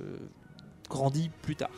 grandi 0.88 1.30
plus 1.42 1.56
tard. 1.56 1.70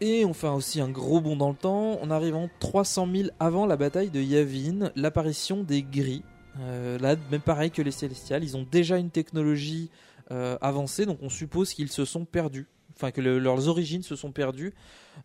Et 0.00 0.24
on 0.24 0.34
fait 0.34 0.48
aussi 0.48 0.80
un 0.80 0.88
gros 0.88 1.20
bond 1.20 1.36
dans 1.36 1.50
le 1.50 1.54
temps. 1.54 1.98
On 2.02 2.10
arrive 2.10 2.34
en 2.34 2.48
300 2.58 3.08
000 3.14 3.28
avant 3.38 3.66
la 3.66 3.76
bataille 3.76 4.10
de 4.10 4.20
Yavin, 4.20 4.90
l'apparition 4.96 5.62
des 5.62 5.82
gris. 5.82 6.24
Euh, 6.60 6.98
là, 6.98 7.16
même 7.30 7.40
pareil 7.40 7.70
que 7.70 7.82
les 7.82 7.92
Célestials, 7.92 8.42
ils 8.42 8.56
ont 8.56 8.66
déjà 8.70 8.98
une 8.98 9.10
technologie 9.10 9.90
euh, 10.30 10.58
avancée, 10.60 11.06
donc 11.06 11.18
on 11.22 11.28
suppose 11.28 11.72
qu'ils 11.72 11.90
se 11.90 12.04
sont 12.04 12.24
perdus. 12.24 12.66
Enfin, 12.96 13.10
que 13.10 13.20
le- 13.20 13.38
leurs 13.38 13.68
origines 13.68 14.02
se 14.02 14.16
sont 14.16 14.32
perdues. 14.32 14.72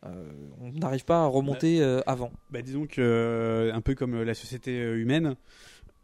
Euh, 0.06 0.32
on 0.62 0.71
n'arrive 0.71 1.06
pas 1.06 1.23
à 1.23 1.25
remonter 1.27 1.82
euh, 1.82 2.01
avant. 2.08 2.32
Bah, 2.49 2.62
disons 2.62 2.86
que, 2.88 2.99
euh, 3.01 3.73
un 3.73 3.82
peu 3.82 3.95
comme 3.95 4.21
la 4.23 4.34
société 4.34 4.77
humaine, 4.93 5.36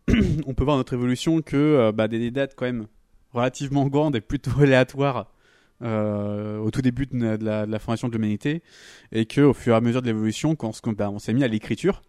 on 0.46 0.54
peut 0.54 0.64
voir 0.64 0.78
notre 0.78 0.94
évolution 0.94 1.42
que 1.42 1.92
bah, 1.92 2.08
des, 2.08 2.20
des 2.20 2.32
dates 2.32 2.54
quand 2.56 2.66
même 2.66 2.88
relativement 3.32 3.88
grandes 3.88 4.16
et 4.16 4.22
plutôt 4.22 4.52
aléatoires 4.62 5.32
au 5.82 6.72
tout 6.72 6.82
début 6.82 7.06
de, 7.08 7.18
la- 7.24 7.38
de 7.38 7.44
la, 7.46 7.66
de 7.66 7.72
la 7.72 7.80
formation 7.80 8.08
de 8.08 8.14
l'humanité, 8.14 8.62
et 9.12 9.26
que 9.26 9.42
au 9.42 9.54
fur 9.54 9.74
et 9.74 9.78
à 9.78 9.82
mesure 9.82 10.02
de 10.02 10.08
l'évolution, 10.08 10.56
quand 10.56 10.72
on, 10.88 10.92
bah, 10.94 11.10
on 11.10 11.20
s'est 11.20 11.34
mis 11.34 11.44
à 11.44 11.48
l'écriture, 11.48 12.02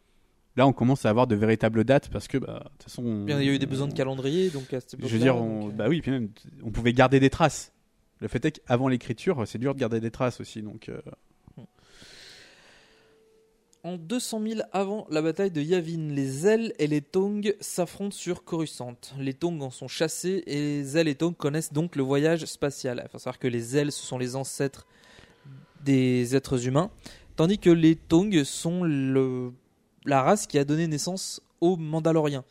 là 0.56 0.66
on 0.68 0.72
commence 0.72 1.04
à 1.06 1.10
avoir 1.10 1.26
de 1.26 1.34
véritables 1.34 1.82
dates 1.84 2.08
parce 2.10 2.28
que 2.28 2.38
bah, 2.38 2.60
de 2.64 2.68
toute 2.70 2.82
façon, 2.84 3.02
on- 3.04 3.24
Bien, 3.24 3.40
il 3.40 3.46
y 3.46 3.50
a 3.50 3.52
eu 3.52 3.58
des 3.58 3.66
besoins 3.66 3.88
de 3.88 3.94
calendrier, 3.94 4.50
donc 4.50 4.72
à 4.72 4.80
cette 4.80 4.94
je 5.00 5.06
veux 5.08 5.18
dire, 5.18 5.34
donc, 5.36 5.74
bah 5.74 5.86
oui, 5.88 6.00
puis 6.02 6.12
même, 6.12 6.28
on 6.62 6.70
pouvait 6.70 6.92
garder 6.92 7.18
des 7.18 7.30
traces. 7.30 7.72
Le 8.20 8.28
fait 8.28 8.44
est 8.44 8.52
qu'avant 8.52 8.88
l'écriture, 8.88 9.42
c'est 9.46 9.58
dur 9.58 9.74
de 9.74 9.80
garder 9.80 10.00
des 10.00 10.10
traces 10.10 10.40
aussi, 10.40 10.62
donc. 10.62 10.88
euh, 10.88 11.00
En 13.82 13.98
200 13.98 14.40
000 14.48 14.60
avant 14.72 15.06
la 15.10 15.20
bataille 15.20 15.50
de 15.50 15.60
Yavin, 15.60 16.08
les 16.08 16.46
ailes 16.46 16.72
et 16.78 16.86
les 16.86 17.02
Tongs 17.02 17.52
s'affrontent 17.60 18.16
sur 18.16 18.42
Coruscant. 18.44 18.96
Les 19.18 19.34
Tongs 19.34 19.60
en 19.60 19.68
sont 19.70 19.88
chassés 19.88 20.42
et 20.46 20.54
les 20.54 20.96
ailes 20.96 21.08
et 21.08 21.14
Tongs 21.14 21.34
connaissent 21.34 21.72
donc 21.72 21.94
le 21.96 22.02
voyage 22.02 22.46
spatial. 22.46 23.02
Il 23.04 23.10
faut 23.10 23.18
savoir 23.18 23.38
que 23.38 23.46
les 23.46 23.76
ailes, 23.76 23.92
ce 23.92 24.02
sont 24.02 24.16
les 24.16 24.36
ancêtres 24.36 24.86
des 25.82 26.34
êtres 26.34 26.66
humains, 26.66 26.90
tandis 27.36 27.58
que 27.58 27.68
les 27.68 27.94
Tongs 27.94 28.44
sont 28.44 28.84
la 30.06 30.22
race 30.22 30.46
qui 30.46 30.58
a 30.58 30.64
donné 30.64 30.86
naissance 30.86 31.42
aux 31.60 31.76
Mandaloriens. 31.76 32.44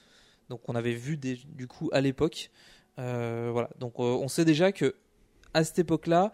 Donc 0.49 0.62
on 0.67 0.76
avait 0.76 0.93
vu 0.93 1.17
du 1.17 1.67
coup 1.67 1.89
à 1.93 2.02
l'époque. 2.02 2.52
Euh, 2.99 3.49
voilà. 3.52 3.71
Donc 3.80 3.93
euh, 3.97 4.04
on 4.04 4.28
sait 4.28 4.45
déjà 4.45 4.71
que 4.71 4.93
à 5.53 5.63
cette 5.63 5.79
époque-là, 5.79 6.31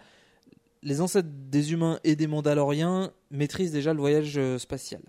les 0.83 1.01
ancêtres 1.01 1.29
des 1.31 1.73
humains 1.73 1.99
et 2.03 2.15
des 2.15 2.27
Mandaloriens 2.27 3.11
maîtrisent 3.31 3.71
déjà 3.71 3.93
le 3.93 3.99
voyage 3.99 4.37
euh, 4.37 4.57
spatial. 4.57 5.01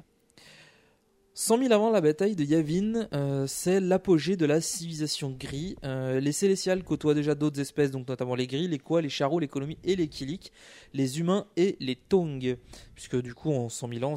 100 1.35 1.59
000 1.59 1.73
avant 1.73 1.91
la 1.91 2.01
bataille 2.01 2.35
de 2.35 2.45
Yavin, 2.45 3.09
euh, 3.15 3.47
c'est 3.47 3.81
l'apogée 3.81 4.37
de 4.37 4.45
la 4.45 4.61
civilisation 4.61 5.31
gris. 5.31 5.77
Euh, 5.85 6.21
les 6.21 6.33
Célestials 6.33 6.83
côtoient 6.83 7.15
déjà 7.15 7.35
d'autres 7.35 7.61
espèces, 7.61 7.93
donc 7.93 8.09
notamment 8.09 8.35
les 8.35 8.47
gris, 8.47 8.69
les 8.69 8.79
Kwa, 8.79 9.01
les 9.01 9.09
Charros, 9.09 9.39
les 9.39 9.49
Kolomis 9.49 9.79
et 9.85 9.97
les 9.97 10.09
Kilik, 10.09 10.53
les 10.93 11.19
humains 11.21 11.47
et 11.57 11.77
les 11.81 11.97
Tong. 11.97 12.59
Puisque 12.95 13.17
du 13.23 13.33
coup, 13.33 13.53
en 13.53 13.69
100 13.69 13.89
000 13.89 14.05
ans, 14.05 14.17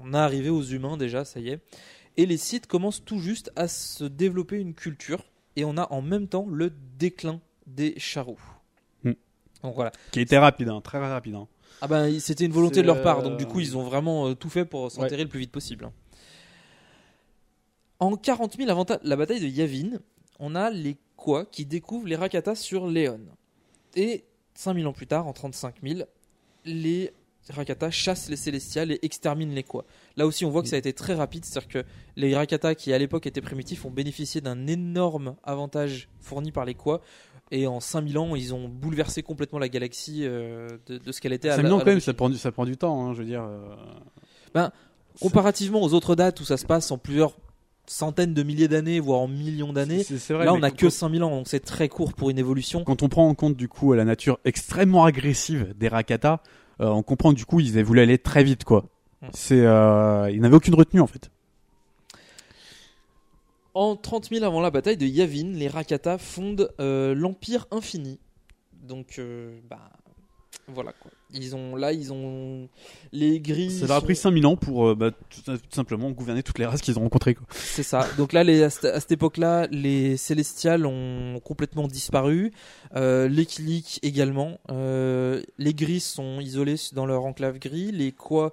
on 0.00 0.14
est 0.14 0.16
arrivé 0.16 0.48
aux 0.48 0.62
humains 0.62 0.96
déjà, 0.96 1.24
ça 1.24 1.38
y 1.38 1.50
est. 1.50 1.60
Et 2.16 2.26
les 2.26 2.38
Sith 2.38 2.66
commencent 2.66 3.04
tout 3.04 3.18
juste 3.18 3.52
à 3.56 3.68
se 3.68 4.04
développer 4.04 4.56
une 4.56 4.74
culture, 4.74 5.24
et 5.56 5.64
on 5.64 5.76
a 5.76 5.92
en 5.92 6.02
même 6.02 6.28
temps 6.28 6.46
le 6.48 6.72
déclin 6.98 7.40
des 7.66 7.94
Charros. 7.98 8.38
Donc 9.64 9.74
voilà. 9.74 9.90
Qui 10.12 10.20
était 10.20 10.38
rapide, 10.38 10.68
hein, 10.68 10.80
très 10.80 10.98
rapide. 10.98 11.34
hein. 11.34 11.48
Ah 11.80 11.88
ben 11.88 12.20
c'était 12.20 12.44
une 12.44 12.52
volonté 12.52 12.82
de 12.82 12.86
leur 12.86 13.02
part, 13.02 13.22
donc 13.24 13.36
du 13.36 13.46
coup 13.46 13.58
ils 13.60 13.76
ont 13.76 13.82
vraiment 13.82 14.28
euh, 14.28 14.34
tout 14.34 14.48
fait 14.48 14.64
pour 14.64 14.92
s'enterrer 14.92 15.24
le 15.24 15.28
plus 15.28 15.40
vite 15.40 15.50
possible. 15.50 15.90
En 17.98 18.16
40 18.16 18.56
000 18.56 18.70
avant 18.70 18.86
la 19.02 19.16
bataille 19.16 19.40
de 19.40 19.46
Yavin, 19.46 19.98
on 20.38 20.54
a 20.54 20.70
les 20.70 20.96
Kwa 21.16 21.44
qui 21.46 21.64
découvrent 21.66 22.06
les 22.06 22.16
Rakata 22.16 22.54
sur 22.54 22.86
Léon. 22.86 23.20
Et 23.96 24.24
5000 24.54 24.86
ans 24.86 24.92
plus 24.92 25.06
tard, 25.06 25.26
en 25.26 25.32
35 25.32 25.76
000, 25.82 26.00
les 26.64 27.12
Rakata 27.50 27.90
chassent 27.90 28.28
les 28.30 28.36
Célestials 28.36 28.92
et 28.92 28.98
exterminent 29.02 29.52
les 29.54 29.62
Kwa. 29.62 29.84
Là 30.16 30.26
aussi 30.26 30.44
on 30.44 30.50
voit 30.50 30.62
que 30.62 30.68
ça 30.68 30.76
a 30.76 30.78
été 30.78 30.92
très 30.92 31.14
rapide, 31.14 31.44
c'est-à-dire 31.44 31.68
que 31.68 31.84
les 32.16 32.34
Rakata 32.34 32.74
qui 32.74 32.92
à 32.92 32.98
l'époque 32.98 33.26
étaient 33.26 33.40
primitifs 33.40 33.84
ont 33.84 33.90
bénéficié 33.90 34.40
d'un 34.40 34.66
énorme 34.66 35.36
avantage 35.44 36.08
fourni 36.20 36.52
par 36.52 36.64
les 36.64 36.74
Kwa. 36.74 37.00
Et 37.50 37.66
en 37.66 37.78
5000 37.80 38.18
ans, 38.18 38.34
ils 38.34 38.54
ont 38.54 38.68
bouleversé 38.68 39.22
complètement 39.22 39.58
la 39.58 39.68
galaxie 39.68 40.20
euh, 40.24 40.68
de, 40.86 40.98
de 40.98 41.12
ce 41.12 41.20
qu'elle 41.20 41.32
était 41.34 41.50
à 41.50 41.56
5000 41.56 41.68
la- 41.70 41.76
ans, 41.76 41.78
quand 41.80 41.86
même, 41.86 42.00
ça 42.00 42.14
prend, 42.14 42.30
du, 42.30 42.36
ça 42.38 42.50
prend 42.52 42.64
du 42.64 42.76
temps, 42.76 43.04
hein, 43.06 43.12
je 43.12 43.18
veux 43.18 43.24
dire. 43.26 43.42
euh, 43.42 43.74
Ben, 44.54 44.72
comparativement 45.20 45.82
aux 45.82 45.94
autres 45.94 46.16
dates 46.16 46.40
où 46.40 46.44
ça 46.44 46.56
se 46.56 46.66
passe 46.66 46.90
en 46.90 46.98
plusieurs 46.98 47.36
centaines 47.86 48.32
de 48.34 48.42
milliers 48.42 48.66
d'années, 48.68 48.98
voire 48.98 49.20
en 49.20 49.28
millions 49.28 49.72
d'années, 49.72 50.02
là 50.30 50.54
on 50.54 50.62
a 50.62 50.70
quand- 50.70 50.76
que 50.76 50.88
5000 50.90 51.22
ans, 51.22 51.30
donc 51.30 51.48
c'est 51.48 51.60
très 51.60 51.88
court 51.88 52.14
pour 52.14 52.30
une 52.30 52.38
évolution. 52.38 52.82
Quand 52.82 53.02
on 53.02 53.08
prend 53.08 53.28
en 53.28 53.34
compte 53.34 53.56
du 53.56 53.68
coup 53.68 53.92
la 53.92 54.04
nature 54.04 54.38
extrêmement 54.46 55.04
agressive 55.04 55.74
des 55.76 55.88
Rakata, 55.88 56.40
euh, 56.80 56.88
on 56.88 57.02
comprend 57.02 57.30
que 57.32 57.36
du 57.36 57.44
coup 57.44 57.60
ils 57.60 57.80
voulu 57.84 58.00
aller 58.00 58.16
très 58.18 58.42
vite 58.42 58.64
quoi. 58.64 58.86
Hmm. 59.22 59.26
C'est, 59.32 59.58
ils 59.58 60.40
n'avaient 60.40 60.56
aucune 60.56 60.74
retenue 60.74 61.00
en 61.00 61.06
fait. 61.06 61.30
En 63.74 63.96
30 63.96 64.28
000 64.30 64.44
avant 64.44 64.60
la 64.60 64.70
bataille 64.70 64.96
de 64.96 65.06
Yavin, 65.06 65.52
les 65.52 65.68
Rakata 65.68 66.18
fondent 66.18 66.70
euh, 66.80 67.14
l'Empire 67.14 67.66
Infini. 67.72 68.18
Donc, 68.82 69.16
euh, 69.18 69.58
bah, 69.68 69.90
voilà 70.68 70.92
quoi. 70.92 71.10
Ils 71.36 71.56
ont, 71.56 71.74
là, 71.74 71.92
ils 71.92 72.12
ont 72.12 72.68
les 73.10 73.40
gris. 73.40 73.70
Ça 73.72 73.86
leur 73.88 73.96
a 73.96 74.00
sont- 74.00 74.04
pris 74.06 74.14
5000 74.14 74.46
ans 74.46 74.56
pour 74.56 74.86
euh, 74.86 74.94
bah, 74.94 75.10
tout, 75.10 75.40
tout 75.56 75.58
simplement 75.72 76.10
gouverner 76.12 76.44
toutes 76.44 76.60
les 76.60 76.66
races 76.66 76.80
qu'ils 76.80 76.96
ont 76.98 77.02
rencontrées 77.02 77.34
quoi. 77.34 77.44
C'est 77.50 77.82
ça. 77.82 78.06
Donc 78.16 78.32
là, 78.32 78.44
les, 78.44 78.62
à 78.62 78.70
cette 78.70 79.10
époque-là, 79.10 79.66
les 79.72 80.16
Célestials 80.16 80.86
ont 80.86 81.40
complètement 81.42 81.88
disparu. 81.88 82.52
Euh, 82.94 83.26
les 83.26 83.46
Kilik 83.46 83.98
également. 84.04 84.60
Euh, 84.70 85.42
les 85.58 85.74
Gris 85.74 85.98
sont 86.00 86.38
isolés 86.38 86.76
dans 86.92 87.06
leur 87.06 87.24
enclave 87.24 87.58
gris. 87.58 87.90
Les 87.90 88.14
euh, 88.30 88.50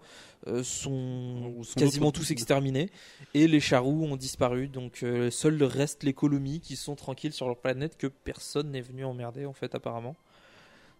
sont, 0.63 1.63
sont 1.63 1.79
quasiment 1.79 2.11
tous 2.11 2.31
exterminés. 2.31 2.89
Et 3.33 3.47
les 3.47 3.59
Charous 3.59 4.05
ont 4.05 4.15
disparu. 4.15 4.67
Donc 4.67 5.03
euh, 5.03 5.29
seuls 5.31 5.61
restent 5.63 6.03
les 6.03 6.13
Colomis 6.13 6.59
qui 6.59 6.75
sont 6.75 6.95
tranquilles 6.95 7.33
sur 7.33 7.47
leur 7.47 7.57
planète 7.57 7.97
que 7.97 8.07
personne 8.07 8.71
n'est 8.71 8.81
venu 8.81 9.05
emmerder 9.05 9.45
en 9.45 9.53
fait 9.53 9.75
apparemment. 9.75 10.15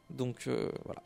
Donc 0.10 0.48
euh, 0.48 0.70
voilà. 0.86 1.02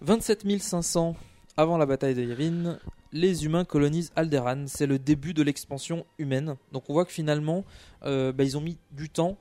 27 0.00 0.60
500 0.60 1.16
avant 1.56 1.76
la 1.76 1.86
bataille 1.86 2.14
de 2.14 2.22
Yavin, 2.22 2.78
les 3.12 3.44
humains 3.44 3.64
colonisent 3.64 4.12
Alderaan. 4.14 4.66
C'est 4.68 4.86
le 4.86 4.98
début 4.98 5.34
de 5.34 5.42
l'expansion 5.42 6.06
humaine. 6.18 6.56
Donc 6.72 6.88
on 6.88 6.92
voit 6.92 7.04
que 7.04 7.12
finalement, 7.12 7.64
euh, 8.04 8.32
bah, 8.32 8.44
ils 8.44 8.56
ont 8.56 8.60
mis 8.60 8.78
du 8.92 9.08
temps 9.08 9.36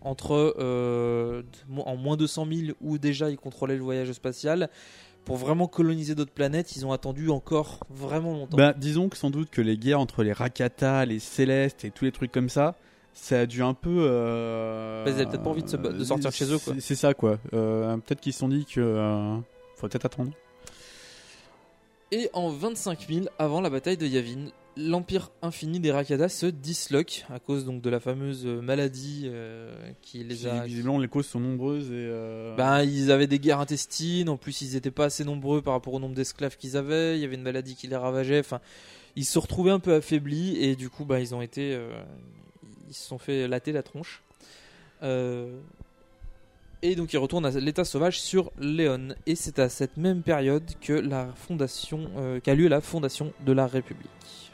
entre 0.00 0.54
euh, 0.58 1.42
en 1.76 1.96
moins 1.96 2.16
de 2.16 2.26
100 2.26 2.46
000 2.46 2.76
où 2.80 2.98
déjà 2.98 3.30
ils 3.30 3.38
contrôlaient 3.38 3.76
le 3.76 3.82
voyage 3.82 4.12
spatial. 4.12 4.68
Pour 5.28 5.36
vraiment 5.36 5.68
coloniser 5.68 6.14
d'autres 6.16 6.32
planètes, 6.32 6.74
ils 6.74 6.84
ont 6.84 6.90
attendu 6.92 7.28
encore 7.30 7.78
vraiment 7.90 8.32
longtemps. 8.32 8.56
Bah, 8.56 8.72
disons 8.76 9.08
que 9.08 9.16
sans 9.16 9.30
doute 9.30 9.50
que 9.50 9.60
les 9.60 9.76
guerres 9.76 10.00
entre 10.00 10.22
les 10.24 10.32
Rakata, 10.32 11.04
les 11.04 11.20
Célestes 11.20 11.84
et 11.84 11.90
tous 11.92 12.04
les 12.04 12.12
trucs 12.12 12.32
comme 12.32 12.48
ça, 12.48 12.74
ça 13.14 13.40
a 13.40 13.46
dû 13.46 13.62
un 13.62 13.74
peu. 13.74 14.06
Euh... 14.08 15.04
Bah, 15.04 15.10
ils 15.10 15.14
avaient 15.14 15.26
peut-être 15.26 15.42
pas 15.42 15.50
envie 15.50 15.62
de 15.62 15.68
se 15.68 15.76
ba- 15.76 15.92
de 15.92 16.02
sortir 16.02 16.30
de 16.30 16.34
chez 16.34 16.44
eux, 16.52 16.58
quoi. 16.58 16.74
C'est- 16.74 16.80
C'est 16.80 16.94
ça 16.96 17.14
quoi. 17.14 17.38
Euh, 17.52 17.96
peut-être 17.98 18.20
qu'ils 18.20 18.32
se 18.32 18.38
sont 18.40 18.48
dit 18.48 18.64
que. 18.64 18.80
euh, 18.80 19.36
faut 19.76 19.86
peut-être 19.88 20.06
attendre. 20.06 20.32
Et 22.10 22.30
en 22.32 22.48
25 22.48 23.06
000 23.08 23.26
avant 23.38 23.60
la 23.60 23.68
bataille 23.68 23.98
de 23.98 24.06
Yavin, 24.06 24.46
l'empire 24.78 25.30
infini 25.42 25.80
des 25.80 25.90
Rakata 25.90 26.28
se 26.28 26.46
disloque 26.46 27.26
à 27.28 27.40
cause 27.40 27.64
donc 27.64 27.82
de 27.82 27.90
la 27.90 28.00
fameuse 28.00 28.46
euh, 28.46 28.62
maladie 28.62 29.24
euh, 29.26 29.74
qui 30.00 30.22
les 30.22 30.46
a. 30.46 30.64
Visiblement, 30.64 30.98
les 30.98 31.08
causes 31.08 31.26
sont 31.26 31.40
nombreuses 31.40 31.90
et. 31.90 32.06
euh, 32.08 32.54
Ben, 32.56 32.84
ils 32.84 33.10
avaient 33.10 33.26
des 33.26 33.38
guerres 33.38 33.60
intestines, 33.60 34.28
en 34.28 34.36
plus 34.36 34.62
ils 34.62 34.74
n'étaient 34.74 34.90
pas 34.90 35.06
assez 35.06 35.24
nombreux 35.24 35.60
par 35.60 35.74
rapport 35.74 35.94
au 35.94 35.98
nombre 36.00 36.14
d'esclaves 36.14 36.56
qu'ils 36.56 36.76
avaient, 36.76 37.18
il 37.18 37.20
y 37.20 37.24
avait 37.24 37.34
une 37.34 37.42
maladie 37.42 37.74
qui 37.74 37.88
les 37.88 37.96
ravageait, 37.96 38.40
enfin 38.40 38.60
ils 39.16 39.24
se 39.24 39.38
retrouvaient 39.38 39.72
un 39.72 39.80
peu 39.80 39.94
affaiblis 39.94 40.56
et 40.56 40.76
du 40.76 40.88
coup 40.88 41.04
bah, 41.04 41.18
ils 41.20 41.34
ont 41.34 41.42
été... 41.42 41.74
euh, 41.74 41.90
ils 42.88 42.94
se 42.94 43.06
sont 43.06 43.18
fait 43.18 43.48
latter 43.48 43.72
la 43.72 43.82
tronche. 43.82 44.22
Et 46.80 46.94
donc 46.94 47.12
ils 47.12 47.18
retournent 47.18 47.44
à 47.44 47.50
l'état 47.50 47.84
sauvage 47.84 48.20
sur 48.20 48.52
Léon. 48.58 49.08
Et 49.26 49.34
c'est 49.34 49.58
à 49.58 49.68
cette 49.68 49.96
même 49.96 50.22
période 50.22 50.62
que 50.80 50.92
la 50.92 51.26
fondation, 51.34 52.08
qu'a 52.42 52.54
lieu 52.54 52.68
la 52.68 52.80
fondation 52.80 53.32
de 53.44 53.52
la 53.52 53.66
République. 53.66 54.47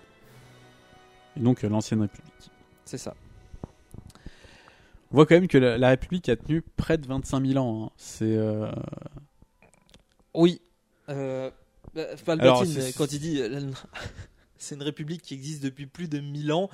Et 1.36 1.40
donc 1.40 1.64
euh, 1.64 1.68
l'ancienne 1.68 2.02
République. 2.02 2.50
C'est 2.84 2.98
ça. 2.98 3.14
On 5.10 5.16
voit 5.16 5.26
quand 5.26 5.34
même 5.36 5.48
que 5.48 5.58
la, 5.58 5.78
la 5.78 5.88
République 5.90 6.28
a 6.28 6.36
tenu 6.36 6.62
près 6.62 6.98
de 6.98 7.06
25 7.06 7.46
000 7.46 7.64
ans. 7.64 7.86
hein. 7.86 7.90
C'est. 7.96 8.36
euh, 8.36 8.70
Oui. 10.34 10.60
Euh, 11.08 11.50
bah, 11.94 12.04
Palpatine, 12.24 12.76
Alors, 12.78 12.94
quand 12.96 13.12
il 13.12 13.20
dit 13.20 13.40
c'est 14.58 14.74
une 14.74 14.82
république 14.82 15.22
qui 15.22 15.34
existe 15.34 15.62
depuis 15.62 15.86
plus 15.86 16.08
de 16.08 16.18
1000 16.20 16.52
ans, 16.52 16.70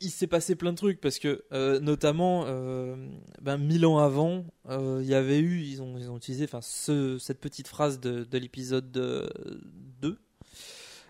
il 0.00 0.10
s'est 0.10 0.26
passé 0.26 0.56
plein 0.56 0.72
de 0.72 0.76
trucs 0.76 1.00
parce 1.00 1.18
que, 1.18 1.44
euh, 1.52 1.80
notamment, 1.80 2.44
euh, 2.46 2.96
ben, 3.40 3.56
1000 3.56 3.86
ans 3.86 3.98
avant, 3.98 4.44
euh, 4.68 4.98
il 5.02 5.08
y 5.08 5.14
avait 5.14 5.38
eu, 5.38 5.60
ils 5.62 5.80
ont, 5.80 5.96
ils 5.96 6.10
ont 6.10 6.16
utilisé 6.18 6.44
enfin, 6.44 6.60
ce, 6.60 7.16
cette 7.18 7.40
petite 7.40 7.68
phrase 7.68 7.98
de, 8.00 8.24
de 8.24 8.38
l'épisode 8.38 8.90
2. 8.90 9.30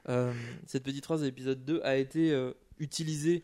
Euh, 0.09 0.33
cette 0.67 0.85
petite 0.85 1.05
phrase 1.05 1.21
de 1.21 1.27
l'épisode 1.27 1.65
2 1.65 1.81
a 1.83 1.97
été 1.97 2.31
euh, 2.31 2.53
utilisée 2.79 3.43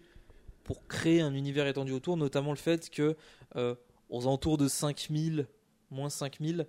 pour 0.65 0.87
créer 0.87 1.21
un 1.21 1.35
univers 1.35 1.67
étendu 1.67 1.93
autour, 1.93 2.17
notamment 2.17 2.51
le 2.51 2.57
fait 2.57 2.89
que 2.89 3.17
euh, 3.57 3.75
aux 4.11 4.23
alentours 4.23 4.59
de 4.59 4.69
5000, 4.69 5.47
moins 5.91 6.09
5000, 6.11 6.67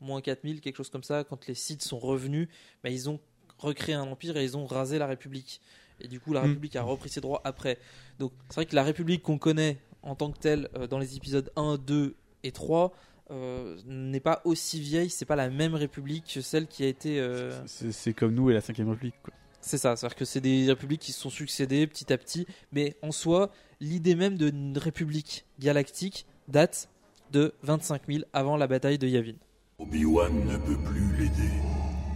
moins 0.00 0.20
4000, 0.20 0.60
quelque 0.60 0.76
chose 0.76 0.90
comme 0.90 1.04
ça, 1.04 1.24
quand 1.24 1.46
les 1.46 1.54
Sith 1.54 1.82
sont 1.82 1.98
revenus, 1.98 2.48
bah, 2.82 2.90
ils 2.90 3.08
ont 3.08 3.20
recréé 3.58 3.94
un 3.94 4.02
empire 4.02 4.36
et 4.36 4.44
ils 4.44 4.56
ont 4.56 4.66
rasé 4.66 4.98
la 4.98 5.06
République. 5.06 5.60
Et 6.00 6.08
du 6.08 6.20
coup, 6.20 6.32
la 6.32 6.42
Mm. 6.42 6.48
République 6.48 6.76
a 6.76 6.82
repris 6.82 7.08
ses 7.08 7.20
droits 7.20 7.40
après. 7.44 7.78
Donc, 8.18 8.32
c'est 8.48 8.56
vrai 8.56 8.66
que 8.66 8.74
la 8.74 8.82
République 8.82 9.22
qu'on 9.22 9.38
connaît 9.38 9.78
en 10.02 10.14
tant 10.14 10.30
que 10.30 10.38
telle 10.38 10.68
euh, 10.76 10.86
dans 10.86 10.98
les 10.98 11.16
épisodes 11.16 11.50
1, 11.56 11.78
2 11.78 12.16
et 12.42 12.52
3 12.52 12.92
euh, 13.30 13.76
n'est 13.86 14.20
pas 14.20 14.40
aussi 14.44 14.80
vieille, 14.80 15.10
c'est 15.10 15.24
pas 15.24 15.36
la 15.36 15.50
même 15.50 15.74
République 15.74 16.32
que 16.34 16.40
celle 16.40 16.66
qui 16.66 16.84
a 16.84 16.86
été. 16.86 17.18
euh, 17.18 17.50
c'est 17.66 18.14
comme 18.14 18.34
nous 18.34 18.50
et 18.50 18.54
la 18.54 18.60
5ème 18.60 18.88
République. 18.90 19.16
Quoi. 19.22 19.34
c'est 19.60 19.78
ça, 19.78 19.96
c'est-à-dire 19.96 20.16
que 20.16 20.24
c'est 20.24 20.40
des 20.40 20.66
républiques 20.68 21.00
qui 21.00 21.12
se 21.12 21.20
sont 21.20 21.30
succédées 21.30 21.86
petit 21.86 22.12
à 22.12 22.18
petit, 22.18 22.46
mais 22.72 22.96
en 23.02 23.10
soi, 23.10 23.50
l'idée 23.80 24.14
même 24.14 24.36
d'une 24.36 24.78
république 24.78 25.44
galactique 25.58 26.26
date 26.48 26.88
de 27.32 27.52
25 27.62 28.02
000 28.08 28.24
avant 28.32 28.56
la 28.56 28.66
bataille 28.66 28.98
de 28.98 29.08
Yavin. 29.08 29.34
Obi-Wan 29.78 30.32
ne 30.46 30.56
peut 30.56 30.78
plus 30.78 31.16
l'aider, 31.18 31.52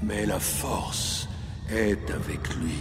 mais 0.02 0.26
la 0.26 0.38
force 0.38 1.28
est 1.70 2.10
avec 2.10 2.54
lui. 2.54 2.78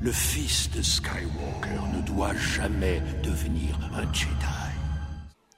Le 0.00 0.12
fils 0.12 0.70
de 0.70 0.82
Skywalker 0.82 1.96
ne 1.96 2.02
doit 2.06 2.34
jamais 2.34 3.02
devenir 3.22 3.78
un 3.94 4.12
Jedi. 4.12 4.61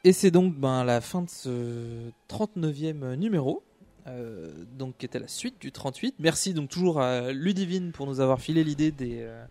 Et 0.04 0.12
c'est 0.12 0.30
donc 0.30 0.54
ben, 0.54 0.84
la 0.84 1.00
fin 1.00 1.22
de 1.22 1.30
ce 1.30 2.10
39e 2.28 3.14
numéro, 3.16 3.62
euh, 4.06 4.50
donc 4.78 4.98
qui 4.98 5.06
était 5.06 5.18
la 5.18 5.28
suite 5.28 5.60
du 5.60 5.72
38. 5.72 6.16
Merci 6.18 6.52
donc 6.54 6.68
toujours 6.68 7.00
à 7.00 7.32
Ludivine 7.32 7.92
pour 7.92 8.06
nous 8.06 8.20
avoir 8.20 8.40
filé 8.40 8.64
l'idée 8.64 8.90
des. 8.90 9.18
euh, 9.22 9.44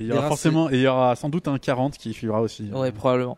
il 0.00 0.06
y 0.06 0.12
aura 0.12 0.20
races- 0.22 0.28
forcément, 0.28 0.70
et 0.70 0.74
il 0.76 0.80
y 0.82 0.86
aura 0.86 1.16
sans 1.16 1.28
doute 1.28 1.48
un 1.48 1.58
40 1.58 1.96
qui 1.98 2.12
suivra 2.12 2.40
aussi. 2.40 2.70
Ouais, 2.72 2.92
probablement. 2.92 3.36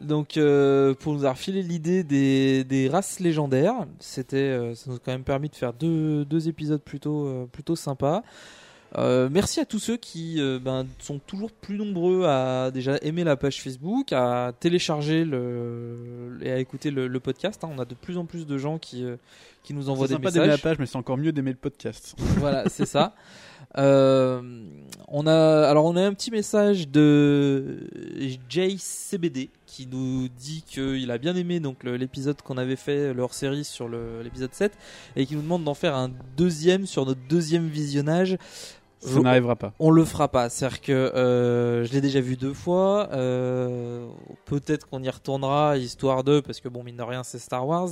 Donc, 0.00 0.36
euh, 0.36 0.94
pour 0.94 1.12
nous 1.12 1.20
avoir 1.20 1.36
filé 1.36 1.62
l'idée 1.62 2.04
des, 2.04 2.64
des 2.64 2.88
races 2.88 3.20
légendaires, 3.20 3.86
c'était, 3.98 4.36
euh, 4.36 4.74
ça 4.74 4.90
nous 4.90 4.96
a 4.96 4.98
quand 4.98 5.12
même 5.12 5.24
permis 5.24 5.48
de 5.48 5.56
faire 5.56 5.72
deux, 5.74 6.24
deux 6.24 6.48
épisodes 6.48 6.80
plutôt, 6.82 7.26
euh, 7.26 7.46
plutôt 7.50 7.76
sympas. 7.76 8.22
Euh, 8.98 9.28
merci 9.30 9.60
à 9.60 9.64
tous 9.64 9.78
ceux 9.78 9.96
qui 9.96 10.40
euh, 10.40 10.58
ben, 10.60 10.84
sont 10.98 11.20
toujours 11.20 11.52
plus 11.52 11.76
nombreux 11.76 12.24
à 12.26 12.70
déjà 12.72 12.96
aimer 13.02 13.22
la 13.22 13.36
page 13.36 13.62
Facebook, 13.62 14.12
à 14.12 14.52
télécharger 14.58 15.24
le, 15.24 16.38
et 16.42 16.50
à 16.50 16.58
écouter 16.58 16.90
le, 16.90 17.06
le 17.06 17.20
podcast. 17.20 17.62
hein. 17.62 17.70
On 17.72 17.78
a 17.78 17.84
de 17.84 17.94
plus 17.94 18.18
en 18.18 18.24
plus 18.24 18.46
de 18.46 18.58
gens 18.58 18.78
qui, 18.78 19.04
euh, 19.04 19.14
qui 19.62 19.74
nous 19.74 19.90
envoient 19.90 20.08
C'est 20.08 20.14
des 20.14 20.16
sympa 20.16 20.30
d'aimer 20.32 20.46
la 20.46 20.52
messages. 20.54 20.62
page, 20.62 20.78
mais 20.80 20.86
c'est 20.86 20.96
encore 20.96 21.18
mieux 21.18 21.30
d'aimer 21.32 21.50
le 21.52 21.56
podcast. 21.56 22.16
Voilà, 22.38 22.68
c'est 22.68 22.86
ça. 22.86 23.14
Euh, 23.78 24.42
on 25.06 25.26
a 25.28 25.68
alors 25.68 25.84
on 25.84 25.94
a 25.94 26.02
un 26.02 26.12
petit 26.12 26.32
message 26.32 26.88
de 26.88 27.78
JCBD 28.48 29.48
qui 29.66 29.86
nous 29.86 30.28
dit 30.28 30.64
qu'il 30.66 31.08
a 31.10 31.18
bien 31.18 31.36
aimé 31.36 31.60
donc 31.60 31.84
l'épisode 31.84 32.40
qu'on 32.42 32.56
avait 32.58 32.74
fait 32.74 33.14
leur 33.14 33.32
série 33.32 33.62
sur 33.62 33.88
l'épisode 33.88 34.52
7 34.52 34.72
et 35.14 35.24
qui 35.26 35.36
nous 35.36 35.42
demande 35.42 35.62
d'en 35.62 35.74
faire 35.74 35.94
un 35.94 36.10
deuxième 36.36 36.86
sur 36.86 37.06
notre 37.06 37.20
deuxième 37.28 37.68
visionnage. 37.68 38.38
Ça 39.00 39.14
Je- 39.14 39.18
n'arrivera 39.20 39.56
pas. 39.56 39.72
On 39.78 39.90
le 39.90 40.04
fera 40.04 40.28
pas. 40.28 40.48
C'est-à-dire 40.50 40.80
que 40.82 40.92
euh, 40.92 41.84
je 41.84 41.92
l'ai 41.92 42.00
déjà 42.02 42.20
vu 42.20 42.36
deux 42.36 42.52
fois. 42.54 43.08
euh, 43.12 44.06
Peut-être 44.44 44.88
qu'on 44.88 45.02
y 45.02 45.08
retournera 45.08 45.76
histoire 45.78 46.22
de 46.22 46.40
parce 46.40 46.60
que 46.60 46.68
bon 46.68 46.84
mine 46.84 46.96
de 46.96 47.02
rien 47.02 47.22
c'est 47.22 47.38
Star 47.38 47.66
Wars, 47.66 47.88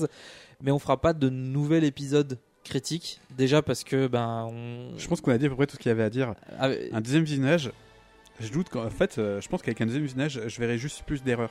mais 0.62 0.70
on 0.70 0.78
fera 0.78 1.00
pas 1.00 1.12
de 1.14 1.28
nouvel 1.30 1.84
épisode 1.84 2.38
critique. 2.64 3.20
Déjà 3.36 3.62
parce 3.62 3.84
que 3.84 4.06
ben 4.06 4.48
on... 4.52 4.98
Je 4.98 5.08
pense 5.08 5.20
qu'on 5.22 5.30
a 5.32 5.38
dit 5.38 5.46
à 5.46 5.48
peu 5.48 5.56
près 5.56 5.66
tout 5.66 5.76
ce 5.76 5.80
qu'il 5.80 5.88
y 5.88 5.92
avait 5.92 6.02
à 6.02 6.10
dire. 6.10 6.34
Ah, 6.60 6.68
Un 6.92 7.00
deuxième 7.00 7.24
visionnage, 7.24 7.70
je 8.40 8.52
doute 8.52 8.68
qu'en 8.68 8.90
fait, 8.90 9.16
euh, 9.18 9.40
je 9.40 9.48
pense 9.48 9.62
qu'avec 9.62 9.80
un 9.80 9.86
deuxième 9.86 10.04
visionnage, 10.04 10.40
je 10.46 10.60
verrai 10.60 10.76
juste 10.76 11.02
plus 11.04 11.22
d'erreurs. 11.22 11.50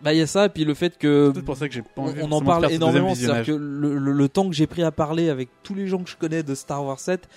Bah 0.00 0.14
il 0.14 0.18
y 0.18 0.22
a 0.22 0.28
ça 0.28 0.46
et 0.46 0.48
puis 0.48 0.64
le 0.64 0.74
fait 0.74 0.96
que 0.96 1.26
C'est 1.26 1.32
peut-être 1.32 1.44
pour 1.44 1.56
ça 1.56 1.66
que 1.66 1.74
j'ai 1.74 1.82
pas 1.82 2.02
envie 2.02 2.22
on, 2.22 2.30
en 2.30 2.40
parle 2.40 2.70
énormément, 2.70 3.16
c'est-à-dire 3.16 3.46
que 3.46 3.50
le- 3.58 3.98
le 3.98 4.28
temps 4.28 4.48
que 4.48 4.54
j'ai 4.54 4.68
pris 4.68 4.84
à 4.84 4.92
parler 4.92 5.28
avec 5.28 5.48
tous 5.64 5.74
les 5.74 5.88
gens 5.88 6.00
que 6.04 6.08
je 6.08 6.16
connais 6.16 6.44
de 6.44 6.54
Star 6.54 6.84
Wars 6.84 7.00
7, 7.00 7.28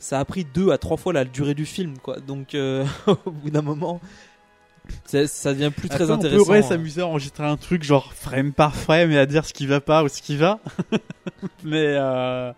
ça 0.00 0.18
a 0.18 0.24
pris 0.24 0.44
deux 0.44 0.72
à 0.72 0.78
trois 0.78 0.96
fois 0.96 1.12
la 1.12 1.24
durée 1.24 1.54
du 1.54 1.66
film 1.66 1.98
quoi. 1.98 2.18
Donc 2.18 2.54
euh, 2.56 2.84
au 3.24 3.30
bout 3.30 3.50
d'un 3.50 3.62
moment 3.62 4.00
ça 5.04 5.52
devient 5.52 5.70
plus 5.74 5.88
très 5.88 6.10
intéressant. 6.10 6.42
On 6.42 6.44
pourrait 6.44 6.58
hein. 6.58 6.68
s'amuser 6.68 7.00
à 7.00 7.06
enregistrer 7.06 7.44
un 7.44 7.56
truc 7.56 7.82
genre 7.82 8.12
frame 8.12 8.52
par 8.52 8.74
frame 8.74 9.10
et 9.12 9.18
à 9.18 9.26
dire 9.26 9.44
ce 9.44 9.52
qui 9.52 9.66
va 9.66 9.80
pas 9.80 10.02
ou 10.04 10.08
ce 10.08 10.22
qui 10.22 10.36
va. 10.36 10.60
Mais 11.64 11.94
euh, 11.96 12.52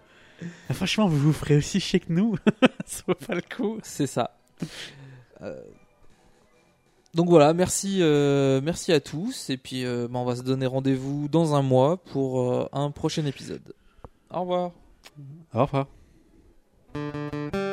franchement, 0.71 1.09
vous 1.09 1.19
vous 1.19 1.33
ferez 1.33 1.57
aussi 1.57 1.81
chier 1.81 2.01
que 2.01 2.13
nous. 2.13 2.37
Ça 2.87 3.03
vaut 3.07 3.15
pas 3.15 3.35
le 3.35 3.43
coup. 3.43 3.79
C'est 3.83 4.07
ça. 4.07 4.37
Euh, 5.43 5.61
Donc 7.15 7.29
voilà, 7.29 7.53
merci, 7.53 7.99
euh, 8.01 8.61
merci 8.63 8.93
à 8.93 9.01
tous 9.01 9.51
et 9.51 9.57
puis 9.57 9.85
bah, 9.85 10.19
on 10.19 10.25
va 10.25 10.37
se 10.37 10.43
donner 10.43 10.67
rendez-vous 10.67 11.29
dans 11.29 11.55
un 11.55 11.63
mois 11.63 11.97
pour 11.97 12.69
un 12.73 12.91
prochain 12.91 13.27
épisode. 13.27 13.75
Au 14.31 14.41
revoir. 14.41 14.71
Au 15.53 15.63
revoir. 15.65 15.87
Música 16.95 17.72